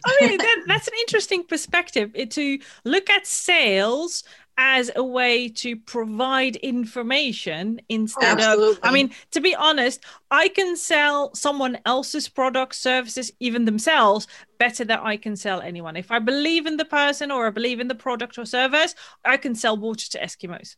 I 0.05 0.19
mean, 0.21 0.39
that, 0.39 0.65
that's 0.67 0.89
an 0.89 0.95
interesting 1.01 1.45
perspective 1.45 2.11
eh, 2.15 2.27
to 2.27 2.59
look 2.85 3.09
at 3.11 3.27
sales 3.27 4.25
as 4.59 4.91
a 4.97 5.03
way 5.03 5.49
to 5.49 5.77
provide 5.77 6.57
information 6.57 7.81
instead 7.89 8.39
Absolutely. 8.39 8.73
of 8.73 8.79
i 8.83 8.93
mean 8.93 9.11
to 9.31 9.41
be 9.41 9.55
honest 9.55 10.05
i 10.31 10.47
can 10.49 10.77
sell 10.77 11.35
someone 11.35 11.79
else's 11.87 12.29
products 12.29 12.79
services 12.79 13.33
even 13.41 13.65
themselves 13.65 14.27
better 14.59 14.85
than 14.85 14.99
i 15.01 15.17
can 15.17 15.35
sell 15.37 15.63
anyone. 15.63 15.97
If 15.97 16.11
i 16.11 16.19
believe 16.19 16.67
in 16.67 16.77
the 16.77 16.85
person 16.85 17.31
or 17.31 17.47
i 17.47 17.51
believe 17.51 17.81
in 17.81 17.89
the 17.89 17.95
product 17.95 18.37
or 18.37 18.45
service 18.45 18.95
i 19.25 19.37
can 19.39 19.55
sell 19.55 19.77
water 19.77 20.09
to 20.11 20.19
eskimos. 20.19 20.77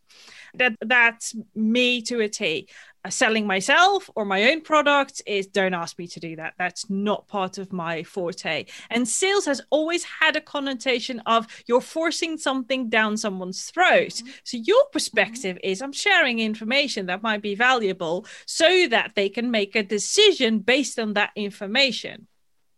That 0.55 0.77
that's 0.81 1.35
me 1.57 2.01
to 2.03 2.21
a 2.21 2.29
t 2.29 2.69
selling 3.11 3.47
myself 3.47 4.09
or 4.15 4.25
my 4.25 4.51
own 4.51 4.61
product 4.61 5.21
is 5.27 5.47
don't 5.47 5.75
ask 5.75 5.99
me 5.99 6.07
to 6.07 6.21
do 6.21 6.37
that 6.37 6.55
that's 6.59 6.89
not 6.89 7.29
part 7.29 7.59
of 7.59 7.73
my 7.73 8.03
forte 8.03 8.65
and 8.91 9.07
sales 9.07 9.45
has 9.45 9.61
always 9.71 10.05
had 10.05 10.37
a 10.37 10.41
connotation 10.41 11.21
of 11.27 11.47
you're 11.67 11.81
forcing 11.81 12.39
something 12.39 12.89
down 12.89 13.17
someone's 13.17 13.65
throat 13.65 14.09
mm-hmm. 14.09 14.31
so 14.45 14.57
your 14.57 14.85
perspective 14.87 15.57
mm-hmm. 15.57 15.71
is 15.71 15.83
i'm 15.83 15.93
sharing 15.93 16.39
information 16.39 17.07
that 17.07 17.23
might 17.23 17.43
be 17.43 17.55
valuable 17.55 18.27
so 18.47 18.89
that 18.89 19.13
they 19.15 19.29
can 19.29 19.51
make 19.51 19.77
a 19.77 19.83
decision 19.83 20.59
based 20.59 20.99
on 20.99 21.13
that 21.13 21.31
information 21.37 22.27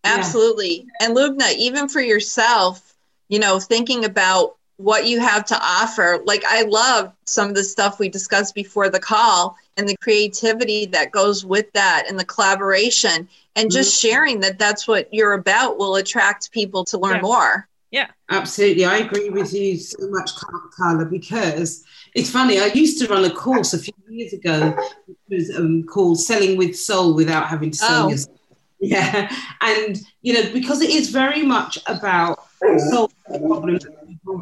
absolutely 0.04 0.86
yeah. 1.00 1.06
and 1.06 1.16
lubna 1.16 1.54
even 1.54 1.88
for 1.88 2.00
yourself 2.00 2.94
you 3.28 3.38
know 3.38 3.60
thinking 3.60 4.04
about 4.04 4.56
what 4.78 5.06
you 5.06 5.20
have 5.20 5.44
to 5.46 5.58
offer. 5.60 6.22
Like 6.24 6.44
I 6.46 6.62
love 6.62 7.12
some 7.24 7.48
of 7.48 7.54
the 7.54 7.64
stuff 7.64 7.98
we 7.98 8.08
discussed 8.08 8.54
before 8.54 8.90
the 8.90 9.00
call 9.00 9.56
and 9.76 9.88
the 9.88 9.96
creativity 9.96 10.86
that 10.86 11.12
goes 11.12 11.44
with 11.44 11.72
that 11.72 12.04
and 12.08 12.18
the 12.18 12.24
collaboration 12.24 13.28
and 13.54 13.70
just 13.70 13.98
mm-hmm. 13.98 14.08
sharing 14.08 14.40
that 14.40 14.58
that's 14.58 14.86
what 14.86 15.12
you're 15.12 15.32
about 15.32 15.78
will 15.78 15.96
attract 15.96 16.52
people 16.52 16.84
to 16.84 16.98
learn 16.98 17.16
yeah. 17.16 17.22
more. 17.22 17.68
Yeah. 17.90 18.08
Absolutely. 18.30 18.84
I 18.84 18.98
agree 18.98 19.30
with 19.30 19.54
you 19.54 19.78
so 19.78 20.08
much, 20.10 20.32
Carla, 20.76 21.06
because 21.06 21.84
it's 22.14 22.30
funny. 22.30 22.58
I 22.58 22.66
used 22.66 23.00
to 23.00 23.08
run 23.08 23.24
a 23.24 23.30
course 23.30 23.72
a 23.72 23.78
few 23.78 23.94
years 24.10 24.32
ago, 24.32 24.76
which 25.06 25.18
was 25.30 25.56
um, 25.56 25.84
called 25.84 26.20
Selling 26.20 26.58
with 26.58 26.76
Soul 26.76 27.14
Without 27.14 27.46
Having 27.46 27.70
to 27.70 27.78
Sell 27.78 28.06
oh. 28.06 28.08
Yourself. 28.10 28.38
Yeah. 28.80 29.34
And, 29.62 29.98
you 30.20 30.34
know, 30.34 30.52
because 30.52 30.82
it 30.82 30.90
is 30.90 31.08
very 31.08 31.42
much 31.42 31.78
about 31.86 32.44
solving 32.90 33.16
problems 33.26 33.84
that 33.84 33.90
people 33.90 33.95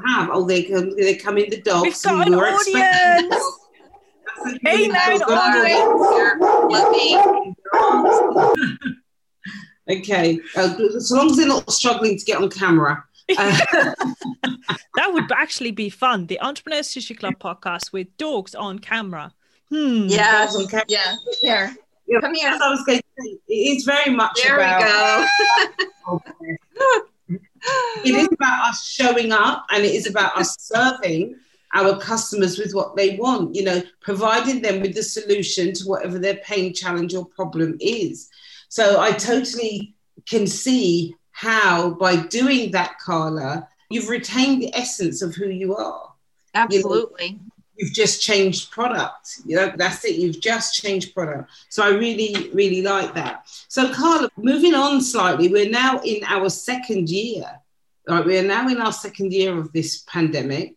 have. 0.06 0.30
Oh, 0.32 0.44
they 0.44 0.64
come, 0.64 0.96
they 0.96 1.16
come 1.16 1.38
in 1.38 1.50
the 1.50 1.60
dogs. 1.60 1.82
We've 1.82 2.02
got 2.02 2.26
an 2.26 2.34
audience. 2.34 3.60
Hey, 4.62 4.90
okay, 9.90 10.40
uh, 10.56 10.74
as 10.96 11.10
long 11.10 11.30
as 11.30 11.36
they're 11.36 11.46
not 11.46 11.72
struggling 11.72 12.18
to 12.18 12.24
get 12.24 12.38
on 12.38 12.50
camera. 12.50 13.04
Uh, 13.38 13.94
that 14.96 15.14
would 15.14 15.32
actually 15.32 15.70
be 15.70 15.88
fun. 15.88 16.26
The 16.26 16.38
Entrepreneur 16.40 16.80
Sushi 16.80 17.18
Club 17.18 17.32
podcast 17.40 17.90
with 17.90 18.14
dogs 18.18 18.54
on 18.54 18.78
camera. 18.78 19.32
Hmm. 19.70 20.08
Yeah, 20.08 20.46
yeah. 20.88 21.16
Here, 21.40 21.74
yeah, 22.06 22.20
come 22.20 22.34
here. 22.34 22.50
I 22.50 22.68
was 22.68 22.84
going 22.84 22.98
to 22.98 23.04
say, 23.18 23.38
it 23.48 23.76
is 23.76 23.84
very 23.84 24.14
much. 24.14 24.42
There 24.42 24.56
about, 24.56 24.80
we 24.80 25.74
go. 25.76 25.78
it 28.06 28.14
is 28.14 28.28
about 28.32 28.68
us 28.68 28.86
showing 28.86 29.32
up 29.32 29.66
and 29.70 29.84
it 29.84 29.94
is 29.94 30.06
about 30.06 30.36
us 30.36 30.56
serving 30.58 31.36
our 31.74 31.98
customers 31.98 32.58
with 32.58 32.72
what 32.72 32.96
they 32.96 33.16
want, 33.16 33.54
you 33.54 33.64
know, 33.64 33.82
providing 34.00 34.62
them 34.62 34.80
with 34.80 34.94
the 34.94 35.02
solution 35.02 35.72
to 35.74 35.84
whatever 35.84 36.18
their 36.18 36.36
pain, 36.36 36.72
challenge, 36.72 37.14
or 37.14 37.26
problem 37.26 37.76
is. 37.80 38.30
So 38.68 39.00
I 39.00 39.12
totally 39.12 39.94
can 40.26 40.46
see 40.46 41.14
how 41.32 41.90
by 41.90 42.16
doing 42.16 42.70
that, 42.70 42.98
Carla, 42.98 43.68
you've 43.90 44.08
retained 44.08 44.62
the 44.62 44.74
essence 44.74 45.20
of 45.20 45.34
who 45.34 45.48
you 45.48 45.74
are. 45.74 46.12
Absolutely. 46.54 47.26
You 47.26 47.32
know, 47.32 47.38
you've 47.76 47.92
just 47.92 48.22
changed 48.22 48.70
product. 48.70 49.40
You 49.44 49.56
know, 49.56 49.72
that's 49.76 50.04
it. 50.04 50.14
You've 50.14 50.40
just 50.40 50.74
changed 50.74 51.12
product. 51.12 51.50
So 51.68 51.82
I 51.82 51.88
really, 51.90 52.50
really 52.50 52.82
like 52.82 53.14
that. 53.14 53.46
So 53.68 53.92
Carla, 53.92 54.30
moving 54.36 54.74
on 54.74 55.00
slightly, 55.00 55.48
we're 55.48 55.70
now 55.70 56.00
in 56.04 56.22
our 56.24 56.48
second 56.48 57.10
year. 57.10 57.44
Right, 58.06 58.24
we 58.24 58.38
are 58.38 58.42
now 58.42 58.68
in 58.68 58.80
our 58.80 58.92
second 58.92 59.32
year 59.32 59.58
of 59.58 59.72
this 59.72 60.04
pandemic. 60.06 60.76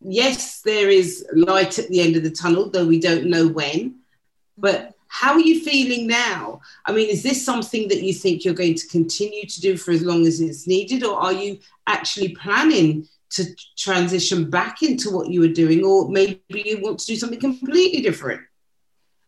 yes, 0.00 0.60
there 0.60 0.88
is 0.88 1.26
light 1.32 1.78
at 1.78 1.88
the 1.88 2.00
end 2.00 2.14
of 2.14 2.22
the 2.22 2.30
tunnel, 2.30 2.70
though 2.70 2.86
we 2.86 3.00
don't 3.00 3.26
know 3.26 3.48
when. 3.48 3.96
But 4.56 4.94
how 5.08 5.32
are 5.32 5.40
you 5.40 5.60
feeling 5.60 6.06
now? 6.06 6.60
I 6.86 6.92
mean, 6.92 7.08
is 7.08 7.22
this 7.22 7.44
something 7.44 7.88
that 7.88 8.02
you 8.02 8.12
think 8.12 8.44
you're 8.44 8.54
going 8.54 8.76
to 8.76 8.86
continue 8.88 9.44
to 9.46 9.60
do 9.60 9.76
for 9.76 9.90
as 9.90 10.02
long 10.02 10.26
as 10.26 10.40
it's 10.40 10.68
needed, 10.68 11.02
or 11.02 11.18
are 11.18 11.32
you 11.32 11.58
actually 11.86 12.36
planning 12.36 13.08
to 13.30 13.44
transition 13.76 14.48
back 14.48 14.82
into 14.82 15.10
what 15.10 15.30
you 15.30 15.40
were 15.40 15.48
doing, 15.48 15.84
or 15.84 16.08
maybe 16.08 16.42
you 16.48 16.80
want 16.80 17.00
to 17.00 17.06
do 17.06 17.16
something 17.16 17.40
completely 17.40 18.02
different? 18.02 18.42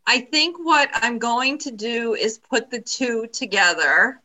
I 0.07 0.21
think 0.21 0.57
what 0.59 0.89
I'm 0.93 1.19
going 1.19 1.59
to 1.59 1.71
do 1.71 2.15
is 2.15 2.39
put 2.39 2.71
the 2.71 2.81
two 2.81 3.27
together. 3.33 4.21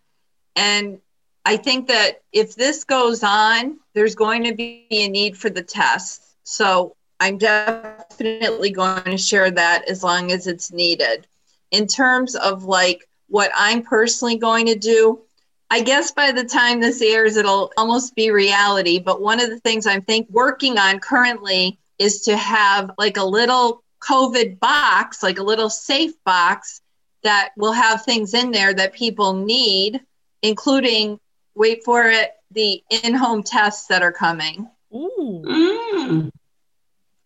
And 0.55 0.99
I 1.45 1.57
think 1.57 1.87
that 1.87 2.23
if 2.31 2.55
this 2.55 2.83
goes 2.83 3.23
on, 3.23 3.77
there's 3.93 4.15
going 4.15 4.43
to 4.45 4.53
be 4.53 4.87
a 4.89 5.07
need 5.07 5.37
for 5.37 5.49
the 5.49 5.61
test. 5.61 6.23
So 6.43 6.95
I'm 7.19 7.37
definitely 7.37 8.71
going 8.71 9.03
to 9.03 9.17
share 9.17 9.51
that 9.51 9.87
as 9.87 10.03
long 10.03 10.31
as 10.31 10.47
it's 10.47 10.71
needed. 10.71 11.27
In 11.71 11.87
terms 11.87 12.35
of 12.35 12.63
like 12.65 13.07
what 13.27 13.51
I'm 13.55 13.83
personally 13.83 14.37
going 14.37 14.65
to 14.67 14.75
do, 14.75 15.21
I 15.69 15.81
guess 15.81 16.11
by 16.11 16.31
the 16.31 16.43
time 16.43 16.79
this 16.79 17.01
airs, 17.01 17.37
it'll 17.37 17.71
almost 17.77 18.15
be 18.15 18.31
reality. 18.31 18.99
But 18.99 19.21
one 19.21 19.39
of 19.39 19.49
the 19.49 19.59
things 19.59 19.85
I'm 19.85 20.01
think 20.01 20.27
working 20.29 20.77
on 20.77 20.99
currently 20.99 21.79
is 21.99 22.21
to 22.23 22.35
have 22.37 22.91
like 22.97 23.17
a 23.17 23.23
little 23.23 23.83
COVID 24.01 24.59
box, 24.59 25.23
like 25.23 25.39
a 25.39 25.43
little 25.43 25.69
safe 25.69 26.13
box 26.23 26.81
that 27.23 27.49
will 27.57 27.71
have 27.71 28.03
things 28.03 28.33
in 28.33 28.51
there 28.51 28.73
that 28.73 28.93
people 28.93 29.33
need, 29.33 30.01
including, 30.41 31.19
wait 31.55 31.83
for 31.83 32.03
it, 32.05 32.31
the 32.51 32.83
in 32.89 33.13
home 33.13 33.43
tests 33.43 33.87
that 33.87 34.01
are 34.01 34.11
coming. 34.11 34.69
Ooh. 34.93 35.43
Mm. 35.45 36.31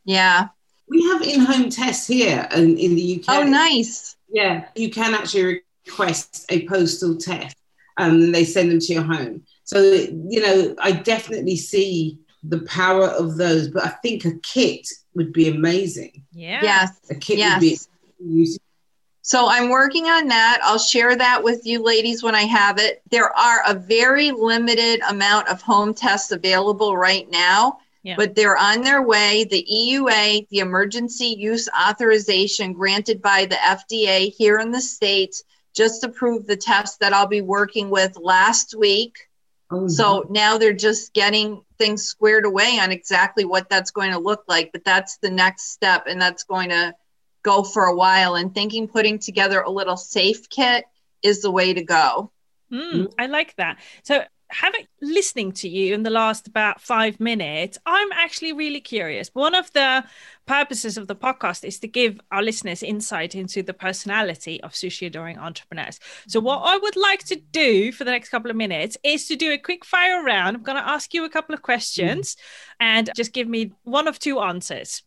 Yeah. 0.06 0.48
We 0.88 1.04
have 1.04 1.22
in 1.22 1.42
home 1.42 1.70
tests 1.70 2.08
here 2.08 2.48
in, 2.56 2.78
in 2.78 2.96
the 2.96 3.20
UK. 3.20 3.36
Oh, 3.36 3.44
nice. 3.44 4.16
Yeah, 4.30 4.66
you 4.76 4.90
can 4.90 5.14
actually 5.14 5.62
request 5.86 6.46
a 6.50 6.68
postal 6.68 7.18
test 7.18 7.56
um, 7.98 8.12
and 8.24 8.36
they 8.36 8.44
send 8.44 8.72
them 8.72 8.80
to 8.80 8.94
your 8.94 9.04
home. 9.04 9.44
So, 9.64 9.82
you 9.82 10.42
know, 10.42 10.76
I 10.80 10.94
definitely 10.94 11.58
see 11.58 12.20
the 12.44 12.62
power 12.62 13.06
of 13.06 13.38
those, 13.38 13.68
but 13.68 13.86
I 13.86 13.90
think 13.90 14.26
a 14.26 14.34
kit 14.40 14.88
would 15.14 15.34
be 15.34 15.50
amazing. 15.50 16.24
Yeah. 16.32 16.60
Yes. 16.64 17.00
A 17.12 17.16
kit 17.16 17.38
yes. 17.38 17.56
would 17.56 17.62
be 17.62 18.58
so 19.30 19.48
I'm 19.48 19.70
working 19.70 20.08
on 20.08 20.28
that. 20.30 20.60
I'll 20.64 20.80
share 20.80 21.16
that 21.16 21.44
with 21.44 21.64
you 21.64 21.84
ladies 21.84 22.24
when 22.24 22.34
I 22.34 22.46
have 22.46 22.80
it. 22.80 23.04
There 23.12 23.32
are 23.38 23.62
a 23.68 23.76
very 23.76 24.32
limited 24.32 25.02
amount 25.08 25.50
of 25.50 25.62
home 25.62 25.94
tests 25.94 26.32
available 26.32 26.98
right 26.98 27.30
now, 27.30 27.78
Yeah. 28.02 28.16
but 28.18 28.34
they're 28.34 28.58
on 28.58 28.82
their 28.82 29.04
way. 29.04 29.44
The 29.44 29.64
EUA, 29.72 30.48
the 30.50 30.62
emergency 30.62 31.36
use 31.38 31.70
authorization 31.80 32.74
granted 32.74 33.22
by 33.22 33.46
the 33.46 33.58
FDA 33.58 34.34
here 34.36 34.58
in 34.58 34.72
the 34.72 34.82
States, 34.82 35.44
just 35.76 36.04
approved 36.04 36.48
the 36.48 36.58
test 36.58 37.00
that 37.00 37.14
I'll 37.14 37.28
be 37.28 37.42
working 37.42 37.92
with 37.92 38.18
last 38.18 38.74
week. 38.76 39.30
Oh, 39.70 39.88
So 39.88 40.26
now 40.32 40.58
they're 40.58 40.74
just 40.74 41.14
getting 41.14 41.62
things 41.78 42.04
squared 42.04 42.46
away 42.46 42.80
on 42.82 42.92
exactly 42.92 43.46
what 43.46 43.70
that's 43.70 43.92
going 43.92 44.10
to 44.10 44.18
look 44.18 44.46
like. 44.48 44.72
But 44.72 44.84
that's 44.84 45.18
the 45.18 45.30
next 45.30 45.70
step, 45.70 46.06
and 46.08 46.20
that's 46.20 46.46
going 46.46 46.70
to 46.70 46.96
go 47.44 47.64
for 47.64 47.86
a 47.86 47.96
while. 47.96 48.36
And 48.36 48.54
thinking 48.54 48.88
putting 48.88 49.20
together 49.20 49.62
a 49.62 49.70
little 49.70 49.98
safe 49.98 50.50
kit 50.50 50.86
is 51.22 51.42
the 51.42 51.52
way 51.52 51.74
to 51.74 51.84
go. 51.84 52.32
Mm, 52.72 53.12
I 53.18 53.28
like 53.28 53.56
that. 53.56 53.80
So, 54.04 54.24
having 54.52 54.88
listening 55.00 55.52
to 55.52 55.70
you 55.70 55.94
in 55.94 56.02
the 56.02 56.10
last 56.10 56.48
about 56.48 56.82
five 56.82 57.20
minutes, 57.20 57.78
I'm 57.86 58.12
actually 58.12 58.52
really 58.52 58.82
curious. 58.82 59.30
One 59.34 59.54
of 59.54 59.72
the 59.74 60.04
purposes 60.48 60.98
of 60.98 61.08
the 61.08 61.16
podcast 61.16 61.64
is 61.64 61.80
to 61.80 61.88
give 61.88 62.20
our 62.32 62.42
listeners 62.42 62.82
insight 62.82 63.36
into 63.36 63.62
the 63.62 63.74
personality 63.74 64.62
of 64.62 64.72
sushi 64.72 65.08
adoring 65.08 65.38
entrepreneurs. 65.38 66.00
So, 66.28 66.40
what 66.40 66.62
I 66.64 66.78
would 66.78 66.96
like 66.96 67.24
to 67.26 67.36
do 67.36 67.92
for 67.92 68.04
the 68.04 68.12
next 68.12 68.30
couple 68.30 68.52
of 68.52 68.58
minutes 68.58 68.98
is 69.04 69.28
to 69.28 69.36
do 69.36 69.52
a 69.52 69.58
quick 69.58 69.86
fire 69.86 70.24
round. 70.24 70.56
I'm 70.56 70.64
going 70.64 70.82
to 70.82 70.88
ask 70.88 71.14
you 71.14 71.26
a 71.26 71.30
couple 71.30 71.54
of 71.54 71.62
questions 71.62 72.36
and 72.80 73.10
just 73.16 73.34
give 73.34 73.48
me 73.48 73.72
one 73.84 74.08
of 74.08 74.20
two 74.20 74.40
answers. 74.40 75.04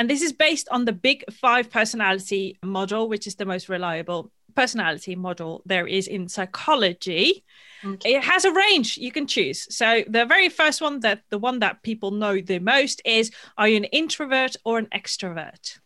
And 0.00 0.08
this 0.08 0.22
is 0.22 0.32
based 0.32 0.66
on 0.70 0.86
the 0.86 0.94
big 0.94 1.30
five 1.30 1.70
personality 1.70 2.56
model, 2.62 3.06
which 3.06 3.26
is 3.26 3.34
the 3.34 3.44
most 3.44 3.68
reliable 3.68 4.32
personality 4.54 5.14
model 5.14 5.60
there 5.66 5.86
is 5.86 6.06
in 6.06 6.26
psychology. 6.26 7.44
Okay. 7.84 8.14
It 8.14 8.24
has 8.24 8.46
a 8.46 8.50
range 8.50 8.96
you 8.96 9.12
can 9.12 9.26
choose. 9.26 9.66
So 9.68 10.02
the 10.08 10.24
very 10.24 10.48
first 10.48 10.80
one 10.80 11.00
that 11.00 11.20
the 11.28 11.38
one 11.38 11.58
that 11.58 11.82
people 11.82 12.12
know 12.12 12.40
the 12.40 12.60
most 12.60 13.02
is 13.04 13.30
are 13.58 13.68
you 13.68 13.76
an 13.76 13.84
introvert 13.84 14.56
or 14.64 14.78
an 14.78 14.86
extrovert? 14.86 15.78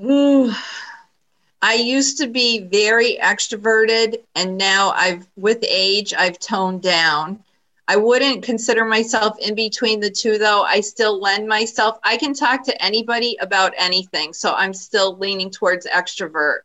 Ooh. 0.00 0.52
I 1.60 1.74
used 1.74 2.18
to 2.18 2.28
be 2.28 2.60
very 2.60 3.18
extroverted, 3.20 4.18
and 4.36 4.56
now 4.56 4.90
I've, 4.90 5.26
with 5.34 5.64
age, 5.68 6.14
I've 6.16 6.38
toned 6.38 6.82
down. 6.82 7.42
I 7.88 7.96
wouldn't 7.96 8.42
consider 8.42 8.84
myself 8.84 9.38
in 9.38 9.54
between 9.54 10.00
the 10.00 10.10
two, 10.10 10.38
though. 10.38 10.62
I 10.62 10.80
still 10.80 11.20
lend 11.20 11.46
myself. 11.46 11.98
I 12.02 12.16
can 12.16 12.34
talk 12.34 12.64
to 12.64 12.84
anybody 12.84 13.36
about 13.40 13.72
anything, 13.76 14.32
so 14.32 14.52
I'm 14.52 14.74
still 14.74 15.16
leaning 15.16 15.50
towards 15.50 15.86
extrovert. 15.86 16.60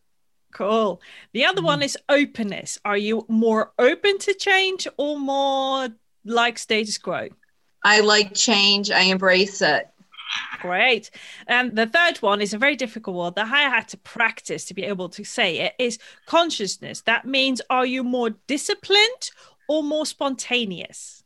Cool. 0.52 1.02
The 1.34 1.46
other 1.46 1.58
mm-hmm. 1.58 1.66
one 1.66 1.84
is 1.84 1.98
openness. 2.10 2.80
Are 2.84 2.98
you 2.98 3.26
more 3.28 3.72
open 3.78 4.18
to 4.20 4.34
change 4.34 4.88
or 4.98 5.20
more 5.20 5.90
like 6.26 6.58
status 6.58 6.98
quo? 6.98 7.30
I 7.84 8.02
like 8.02 8.34
change. 8.34 8.92
I 8.92 9.02
embrace 9.02 9.62
it. 9.62 9.88
Great. 10.62 11.10
And 11.48 11.76
the 11.76 11.88
third 11.88 12.18
one 12.18 12.42
is 12.42 12.54
a 12.54 12.58
very 12.58 12.76
difficult 12.76 13.16
one 13.16 13.34
that 13.36 13.48
I 13.52 13.62
had 13.62 13.88
to 13.90 13.98
practice 13.98 14.66
to 14.66 14.74
be 14.74 14.84
able 14.84 15.10
to 15.10 15.24
say 15.24 15.60
it 15.60 15.74
is 15.78 16.00
consciousness. 16.26 17.02
That 17.02 17.26
means 17.26 17.62
are 17.70 17.86
you 17.86 18.04
more 18.04 18.32
disciplined 18.48 19.32
or 19.72 19.82
more 19.82 20.06
spontaneous? 20.06 21.24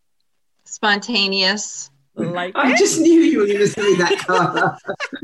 Spontaneous. 0.65 1.89
Like 2.13 2.55
I 2.55 2.73
it? 2.73 2.77
just 2.77 2.99
knew 3.01 3.19
you 3.19 3.39
were 3.39 3.47
going 3.47 3.57
to 3.57 3.67
say 3.67 3.95
that, 3.95 4.19
Carla. 4.19 4.77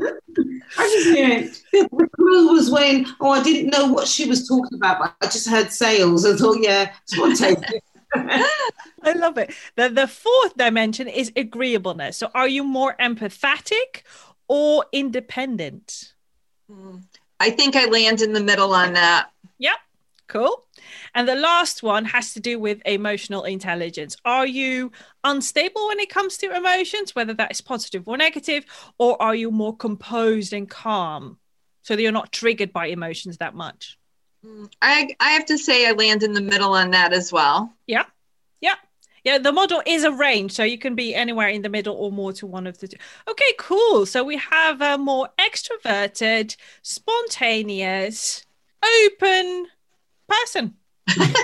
I 0.76 0.88
just 0.88 1.08
knew 1.08 1.24
it. 1.24 1.62
The 1.70 2.08
clue 2.16 2.52
was 2.52 2.68
when, 2.68 3.06
oh, 3.20 3.30
I 3.30 3.42
didn't 3.44 3.70
know 3.70 3.86
what 3.86 4.08
she 4.08 4.28
was 4.28 4.48
talking 4.48 4.76
about, 4.76 4.98
but 4.98 5.14
I 5.22 5.30
just 5.30 5.48
heard 5.48 5.70
sales. 5.70 6.26
I 6.26 6.36
thought, 6.36 6.58
yeah, 6.60 6.92
spontaneous. 7.04 7.62
I 8.14 9.12
love 9.14 9.38
it. 9.38 9.54
The, 9.76 9.88
the 9.88 10.08
fourth 10.08 10.56
dimension 10.56 11.06
is 11.06 11.32
agreeableness. 11.36 12.16
So 12.16 12.28
are 12.34 12.48
you 12.48 12.64
more 12.64 12.96
empathetic 13.00 14.02
or 14.48 14.84
independent? 14.92 16.12
Mm. 16.68 17.04
I 17.38 17.50
think 17.50 17.76
I 17.76 17.86
land 17.86 18.20
in 18.20 18.32
the 18.32 18.42
middle 18.42 18.74
on 18.74 18.94
that. 18.94 19.30
Yep. 19.58 19.76
Cool. 20.26 20.64
And 21.14 21.28
the 21.28 21.34
last 21.34 21.82
one 21.82 22.04
has 22.06 22.32
to 22.34 22.40
do 22.40 22.58
with 22.58 22.80
emotional 22.86 23.44
intelligence. 23.44 24.16
Are 24.24 24.46
you 24.46 24.92
unstable 25.24 25.88
when 25.88 26.00
it 26.00 26.08
comes 26.08 26.38
to 26.38 26.54
emotions, 26.56 27.14
whether 27.14 27.34
that 27.34 27.50
is 27.50 27.60
positive 27.60 28.08
or 28.08 28.16
negative, 28.16 28.64
or 28.98 29.20
are 29.20 29.34
you 29.34 29.50
more 29.50 29.76
composed 29.76 30.52
and 30.52 30.68
calm 30.68 31.38
so 31.82 31.94
that 31.94 32.02
you're 32.02 32.12
not 32.12 32.32
triggered 32.32 32.72
by 32.72 32.86
emotions 32.86 33.38
that 33.38 33.54
much? 33.54 33.98
Mm, 34.44 34.72
I, 34.80 35.14
I 35.20 35.30
have 35.30 35.44
to 35.46 35.58
say 35.58 35.86
I 35.86 35.92
land 35.92 36.22
in 36.22 36.32
the 36.32 36.40
middle 36.40 36.72
on 36.72 36.90
that 36.90 37.12
as 37.12 37.32
well. 37.32 37.72
Yeah. 37.86 38.04
Yeah. 38.60 38.76
Yeah, 39.24 39.38
the 39.38 39.52
model 39.52 39.82
is 39.86 40.02
a 40.02 40.10
range, 40.10 40.50
so 40.50 40.64
you 40.64 40.78
can 40.78 40.96
be 40.96 41.14
anywhere 41.14 41.48
in 41.48 41.62
the 41.62 41.68
middle 41.68 41.94
or 41.94 42.10
more 42.10 42.32
to 42.32 42.46
one 42.46 42.66
of 42.66 42.78
the 42.78 42.88
two. 42.88 42.96
Okay, 43.28 43.52
cool. 43.56 44.04
So 44.04 44.24
we 44.24 44.36
have 44.38 44.80
a 44.80 44.98
more 44.98 45.28
extroverted, 45.38 46.56
spontaneous, 46.82 48.44
open 48.82 49.68
person. 50.28 50.74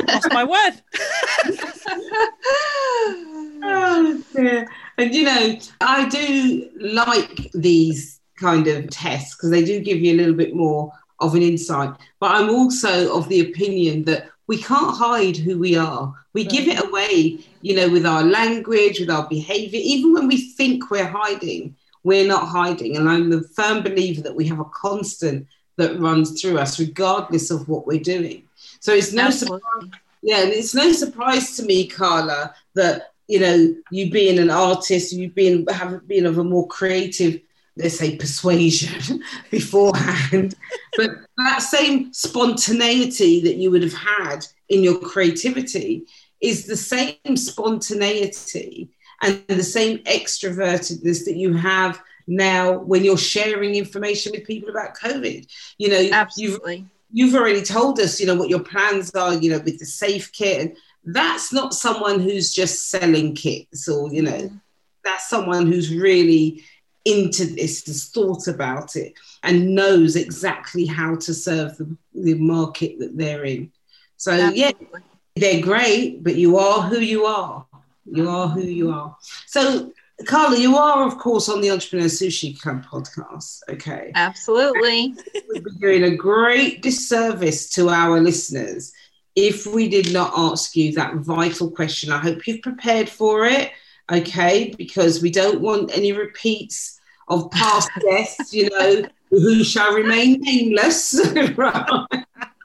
Lost 0.06 0.32
my 0.32 0.44
word. 0.44 0.72
oh, 3.62 4.22
dear. 4.34 4.68
And 4.98 5.14
you 5.14 5.24
know, 5.24 5.58
I 5.80 6.08
do 6.08 6.70
like 6.80 7.50
these 7.52 8.20
kind 8.36 8.66
of 8.66 8.88
tests 8.90 9.34
because 9.34 9.50
they 9.50 9.64
do 9.64 9.80
give 9.80 9.98
you 9.98 10.14
a 10.14 10.16
little 10.16 10.34
bit 10.34 10.54
more 10.54 10.92
of 11.20 11.34
an 11.34 11.42
insight. 11.42 11.90
But 12.20 12.32
I'm 12.32 12.50
also 12.50 13.16
of 13.16 13.28
the 13.28 13.40
opinion 13.40 14.04
that 14.04 14.28
we 14.46 14.62
can't 14.62 14.96
hide 14.96 15.36
who 15.36 15.58
we 15.58 15.76
are. 15.76 16.14
We 16.32 16.44
give 16.44 16.68
it 16.68 16.84
away, 16.84 17.40
you 17.60 17.76
know, 17.76 17.90
with 17.90 18.06
our 18.06 18.22
language, 18.22 19.00
with 19.00 19.10
our 19.10 19.28
behavior. 19.28 19.80
Even 19.82 20.14
when 20.14 20.28
we 20.28 20.52
think 20.52 20.90
we're 20.90 21.06
hiding, 21.06 21.76
we're 22.04 22.26
not 22.26 22.48
hiding. 22.48 22.96
And 22.96 23.08
I'm 23.08 23.32
a 23.32 23.42
firm 23.42 23.82
believer 23.82 24.22
that 24.22 24.34
we 24.34 24.46
have 24.48 24.60
a 24.60 24.64
constant 24.64 25.46
that 25.76 26.00
runs 26.00 26.40
through 26.40 26.58
us, 26.58 26.80
regardless 26.80 27.50
of 27.50 27.68
what 27.68 27.86
we're 27.86 28.00
doing. 28.00 28.47
So 28.80 28.92
it's 28.92 29.12
no 29.12 29.26
Absolutely. 29.26 29.60
surprise. 29.60 30.00
Yeah, 30.22 30.42
and 30.42 30.52
it's 30.52 30.74
no 30.74 30.92
surprise 30.92 31.56
to 31.56 31.64
me, 31.64 31.86
Carla, 31.86 32.54
that 32.74 33.12
you 33.28 33.40
know 33.40 33.74
you 33.90 34.10
being 34.10 34.38
an 34.38 34.50
artist, 34.50 35.12
you 35.12 35.30
being 35.30 35.66
have 35.68 36.06
been 36.08 36.26
of 36.26 36.38
a 36.38 36.44
more 36.44 36.66
creative, 36.66 37.40
let's 37.76 37.98
say, 37.98 38.16
persuasion 38.16 39.22
beforehand, 39.50 40.54
but 40.96 41.10
that 41.36 41.62
same 41.62 42.12
spontaneity 42.12 43.40
that 43.42 43.56
you 43.56 43.70
would 43.70 43.82
have 43.82 43.94
had 43.94 44.46
in 44.68 44.82
your 44.82 44.98
creativity 44.98 46.04
is 46.40 46.66
the 46.66 46.76
same 46.76 47.36
spontaneity 47.36 48.90
and 49.22 49.44
the 49.48 49.62
same 49.62 49.98
extrovertedness 49.98 51.24
that 51.24 51.36
you 51.36 51.52
have 51.54 52.00
now 52.26 52.78
when 52.78 53.04
you're 53.04 53.18
sharing 53.18 53.74
information 53.74 54.32
with 54.32 54.46
people 54.46 54.68
about 54.68 54.96
COVID. 54.96 55.46
You 55.78 55.88
know, 55.88 56.08
absolutely. 56.12 56.76
You've, 56.76 56.86
you've 57.10 57.34
already 57.34 57.62
told 57.62 57.98
us, 58.00 58.20
you 58.20 58.26
know, 58.26 58.34
what 58.34 58.48
your 58.48 58.60
plans 58.60 59.10
are, 59.14 59.34
you 59.34 59.50
know, 59.50 59.58
with 59.58 59.78
the 59.78 59.86
safe 59.86 60.30
kit. 60.32 60.60
And 60.60 60.76
that's 61.14 61.52
not 61.52 61.74
someone 61.74 62.20
who's 62.20 62.52
just 62.52 62.90
selling 62.90 63.34
kits 63.34 63.88
or, 63.88 64.12
you 64.12 64.22
know, 64.22 64.32
mm-hmm. 64.32 64.56
that's 65.04 65.28
someone 65.28 65.66
who's 65.66 65.94
really 65.94 66.64
into 67.04 67.46
this, 67.46 67.86
has 67.86 68.06
thought 68.06 68.48
about 68.48 68.94
it, 68.96 69.14
and 69.42 69.74
knows 69.74 70.16
exactly 70.16 70.84
how 70.84 71.16
to 71.16 71.32
serve 71.32 71.76
the, 71.78 71.96
the 72.14 72.34
market 72.34 72.98
that 72.98 73.16
they're 73.16 73.44
in. 73.44 73.72
So, 74.16 74.34
yeah, 74.34 74.72
they're 75.36 75.62
great, 75.62 76.22
but 76.22 76.34
you 76.34 76.58
are 76.58 76.82
who 76.82 76.98
you 76.98 77.24
are. 77.24 77.64
You 78.04 78.28
are 78.28 78.48
who 78.48 78.62
you 78.62 78.90
are. 78.90 79.16
So, 79.46 79.92
Carla, 80.26 80.58
you 80.58 80.76
are, 80.76 81.06
of 81.06 81.18
course, 81.18 81.48
on 81.48 81.60
the 81.60 81.70
Entrepreneur 81.70 82.06
Sushi 82.06 82.60
Club 82.60 82.84
podcast. 82.84 83.60
Okay. 83.68 84.10
Absolutely. 84.14 85.14
We'd 85.48 85.64
be 85.64 85.70
doing 85.78 86.04
a 86.04 86.16
great 86.16 86.82
disservice 86.82 87.70
to 87.70 87.88
our 87.88 88.20
listeners 88.20 88.92
if 89.36 89.66
we 89.66 89.88
did 89.88 90.12
not 90.12 90.32
ask 90.36 90.74
you 90.74 90.92
that 90.94 91.14
vital 91.16 91.70
question. 91.70 92.12
I 92.12 92.18
hope 92.18 92.46
you've 92.46 92.62
prepared 92.62 93.08
for 93.08 93.44
it. 93.44 93.70
Okay. 94.10 94.74
Because 94.76 95.22
we 95.22 95.30
don't 95.30 95.60
want 95.60 95.96
any 95.96 96.12
repeats 96.12 96.98
of 97.28 97.50
past 97.52 97.88
guests, 98.00 98.52
you 98.52 98.68
know, 98.70 99.04
who 99.30 99.62
shall 99.62 99.94
remain 99.94 100.40
nameless. 100.40 101.14
right. 101.56 102.06